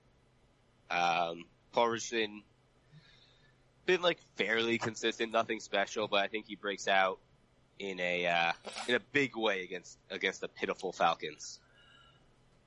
[0.91, 2.43] Um, Paul Richardson
[3.87, 7.19] been like fairly consistent, nothing special, but I think he breaks out
[7.79, 8.53] in a uh,
[8.89, 11.61] in a big way against against the pitiful Falcons.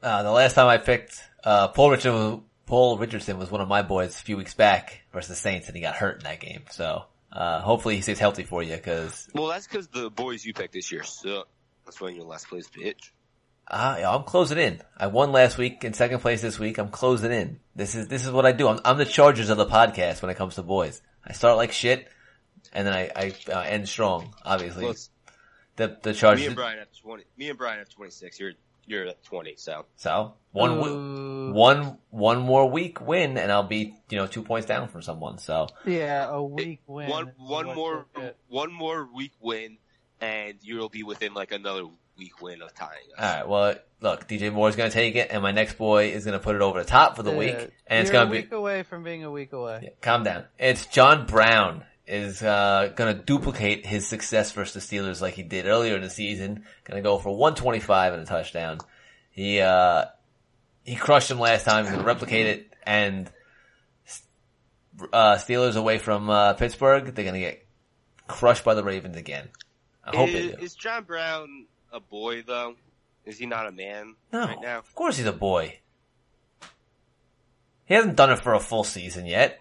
[0.01, 3.81] Uh, the last time I picked, uh, Paul Richardson, Paul Richardson was one of my
[3.81, 6.63] boys a few weeks back versus the Saints and he got hurt in that game.
[6.69, 10.53] So, uh, hopefully he stays healthy for you cause, Well, that's because the boys you
[10.53, 11.47] picked this year suck.
[11.85, 13.11] That's why you're last place bitch.
[13.69, 14.81] uh, I'm closing in.
[14.95, 16.77] I won last week in second place this week.
[16.77, 17.59] I'm closing in.
[17.75, 18.67] This is, this is what I do.
[18.67, 21.01] I'm, I'm the Chargers of the podcast when it comes to boys.
[21.25, 22.07] I start like shit
[22.73, 24.85] and then I, I uh, end strong, obviously.
[24.85, 24.95] Well,
[25.77, 27.23] the, the me Chargers, and Brian have twenty.
[27.37, 28.39] Me and Brian have twenty six.
[28.39, 28.53] You're
[28.87, 29.55] you're at twenty.
[29.57, 31.51] So so one, w- Ooh.
[31.53, 35.37] one, one more week win and I'll be, you know, two points down from someone.
[35.37, 37.09] So, Yeah, a weak win.
[37.09, 38.05] one one more
[38.47, 39.77] one more week win,
[40.19, 41.83] and you'll be within like another
[42.17, 43.23] week win of tying us.
[43.23, 46.55] Alright, well, look, DJ Moore's gonna take it, and my next boy is gonna put
[46.55, 48.81] it over the top for the Yeah, week, and it's gonna a be, week away
[48.83, 49.81] from being a week away.
[49.83, 50.45] yeah, calm down.
[50.57, 55.65] It's John Brown is, uh, gonna duplicate his success versus the Steelers like he did
[55.67, 58.77] earlier in the season, gonna go for 125 and a touchdown.
[59.31, 60.05] He, uh,
[60.85, 63.29] he crushed him last time, he's gonna replicate it, and,
[65.13, 67.65] uh, Steelers away from, uh, Pittsburgh, they're gonna get
[68.27, 69.49] crushed by the Ravens again.
[70.03, 70.61] I hope they is, do.
[70.63, 72.75] is John Brown a boy though?
[73.25, 74.79] Is he not a man No, right now?
[74.79, 75.79] of course he's a boy.
[77.85, 79.59] He hasn't done it for a full season yet.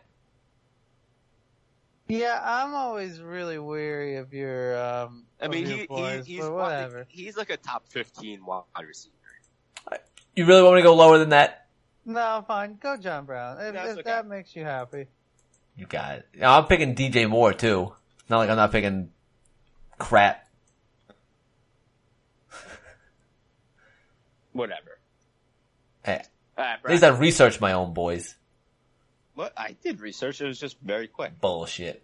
[2.08, 6.34] Yeah, I'm always really weary of your um I of mean, your he, boys, he
[6.34, 7.06] he's but wa- whatever.
[7.08, 9.12] he's like a top fifteen wide receiver.
[10.36, 11.66] You really want me to go lower than that?
[12.04, 12.78] No, fine.
[12.80, 13.58] Go John Brown.
[13.58, 14.02] If, if okay.
[14.02, 15.06] that makes you happy.
[15.76, 16.28] You got it.
[16.38, 17.92] Now, I'm picking DJ Moore too.
[18.20, 19.10] It's not like I'm not picking
[19.98, 20.46] crap.
[24.52, 24.98] Whatever.
[26.04, 26.22] Hey,
[26.56, 28.36] All right, at least I researched my own boys.
[29.36, 30.40] What I did research.
[30.40, 31.38] It was just very quick.
[31.42, 32.02] Bullshit.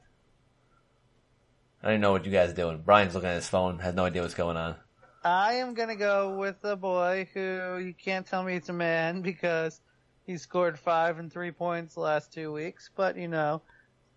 [1.82, 2.82] I didn't know what you guys are doing.
[2.84, 4.76] Brian's looking at his phone, has no idea what's going on.
[5.24, 9.22] I am gonna go with a boy who you can't tell me it's a man
[9.22, 9.80] because
[10.26, 12.90] he scored five and three points the last two weeks.
[12.94, 13.62] But you know,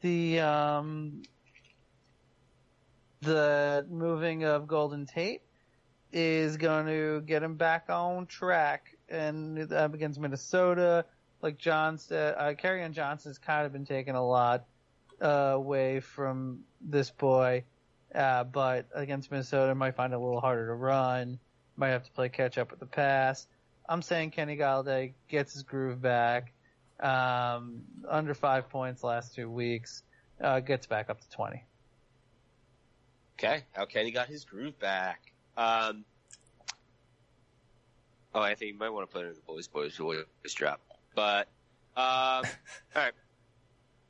[0.02, 1.24] the um,
[3.22, 5.42] the moving of Golden Tate
[6.12, 11.06] is going to get him back on track, and up against Minnesota,
[11.46, 14.66] like John said, uh, Kerryon Johnson's kind of been taking a lot
[15.22, 17.64] uh, away from this boy.
[18.14, 21.38] Uh, but against Minnesota, might find it a little harder to run.
[21.78, 23.46] Might have to play catch up with the pass.
[23.88, 26.52] I'm saying Kenny Golladay gets his groove back.
[27.00, 30.02] Um, under five points last two weeks.
[30.42, 31.64] uh, gets back up to 20.
[33.38, 35.22] Okay, how Kenny got his groove back.
[35.58, 36.06] Um,
[38.34, 40.26] oh, I think you might want to put in the boys, boys, boys
[40.56, 40.82] drop.
[41.16, 41.48] But,
[41.96, 42.44] um,
[42.96, 43.14] alright.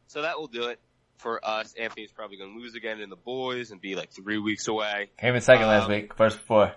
[0.08, 0.80] So that will do it
[1.18, 1.74] for us.
[1.80, 5.10] Anthony's probably going to lose again in the boys and be like three weeks away.
[5.20, 6.74] Came in second last Um, week, first four.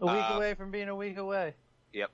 [0.00, 1.54] A week Uh, away from being a week away.
[1.92, 2.10] Yep.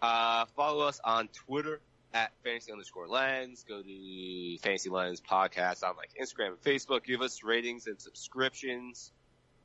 [0.00, 1.80] Uh, follow us on Twitter
[2.14, 3.64] at fantasy underscore lens.
[3.68, 7.04] Go to fantasy lens podcast on like Instagram and Facebook.
[7.04, 9.12] Give us ratings and subscriptions.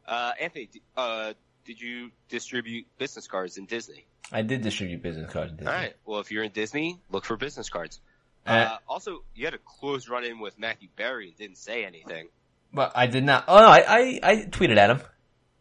[0.08, 1.34] Uh, Anthony, uh,
[1.66, 4.06] did you distribute business cards in Disney?
[4.32, 5.52] I did distribute business cards.
[5.52, 5.72] in Disney.
[5.72, 5.94] All right.
[6.06, 8.00] Well, if you're in Disney, look for business cards.
[8.46, 11.84] Uh, Uh, also, you had a close run in with Matthew Berry and didn't say
[11.86, 12.28] anything.
[12.74, 13.46] But I did not.
[13.48, 15.02] Oh no, I, I, I tweeted at him.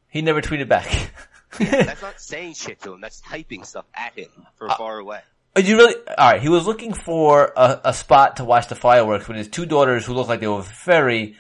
[0.09, 1.13] He never tweeted back.
[1.59, 3.01] That's not saying shit to him.
[3.01, 5.21] That's typing stuff at him from Uh, far away.
[5.57, 5.95] Are you really?
[6.19, 6.43] All right.
[6.43, 10.05] He was looking for a, a spot to watch the fireworks with his two daughters,
[10.05, 11.37] who looked like they were very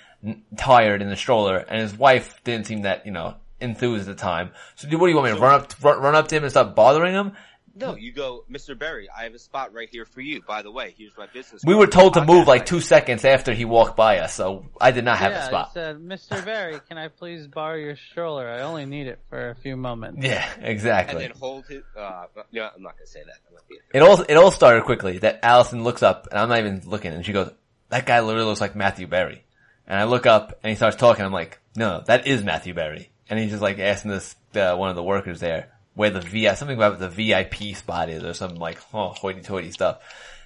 [0.57, 3.35] tired in the stroller, and his wife didn't seem that you know
[3.65, 4.51] enthused at the time.
[4.77, 6.45] So, do- what do you want me to run up, run, run up to him
[6.45, 7.33] and stop bothering him?
[7.77, 8.79] No, you go, Mr.
[8.79, 10.43] Berry, I have a spot right here for you.
[10.43, 13.53] By the way, here's my business We were told to move like two seconds after
[13.53, 15.69] he walked by us, so I did not have yeah, a spot.
[15.69, 16.45] he said, Mr.
[16.45, 18.49] Berry, can I please borrow your stroller?
[18.49, 20.25] I only need it for a few moments.
[20.25, 20.61] Yeah, exactly.
[20.61, 21.23] And exactly.
[21.23, 23.39] then hold it, uh, no, I'm not gonna say that.
[23.45, 25.19] That might be It all it all started quickly.
[25.19, 27.51] That Allison looks up, and I'm not even looking, and she goes,
[27.89, 29.45] "That guy literally looks like Matthew Berry."
[29.89, 31.25] And I look up, and he starts talking.
[31.25, 34.91] I'm like, "No, that is Matthew Berry." And he's just like asking this uh, one
[34.91, 38.57] of the workers there where the V something about the VIP spot is, or some
[38.57, 40.01] like oh, hoity-toity stuff.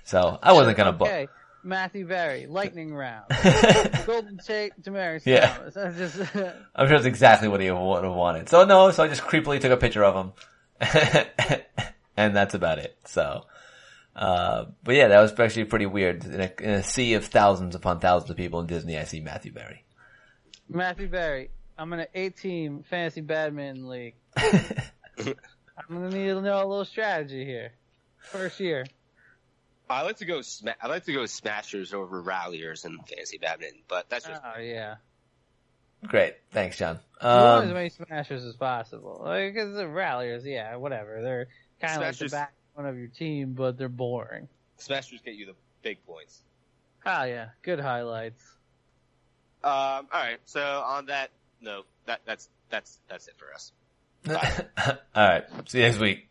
[0.05, 1.09] So I wasn't gonna book.
[1.09, 1.29] Okay,
[1.62, 3.26] Matthew Berry, lightning round.
[4.07, 5.59] Golden Tate, Demaryius Yeah.
[5.97, 6.18] Just,
[6.74, 8.49] I'm sure it's exactly what he would have wanted.
[8.49, 10.33] So no, so I just creepily took a picture of him,
[12.16, 12.97] and that's about it.
[13.05, 13.45] So,
[14.14, 16.24] uh, but yeah, that was actually pretty weird.
[16.24, 19.20] In a, in a sea of thousands upon thousands of people in Disney, I see
[19.20, 19.85] Matthew Berry.
[20.68, 24.14] Matthew Berry, I'm in an eight-team fantasy badminton league.
[24.37, 25.35] I'm
[25.89, 27.70] gonna need to know a little strategy here.
[28.18, 28.85] First year.
[29.89, 30.43] I like to go.
[30.43, 34.61] Sma- I like to go Smashers over Ralliers in fantasy badminton, but that's just Oh
[34.61, 34.97] yeah.
[36.07, 36.99] Great, thanks, John.
[37.22, 39.20] You want as Um, many smashers as possible.
[39.24, 41.20] Like, cause the ralliers, yeah, whatever.
[41.22, 41.49] They're
[41.81, 44.49] kind of like the Smashers- backbone of your team, but they're boring.
[44.76, 46.43] Smashers get you the big points.
[47.07, 48.43] Oh yeah, good highlights.
[49.64, 50.39] Um, all right.
[50.45, 53.72] So on that note, that that's that's that's it for us.
[55.14, 55.44] all right.
[55.66, 56.28] See you next week.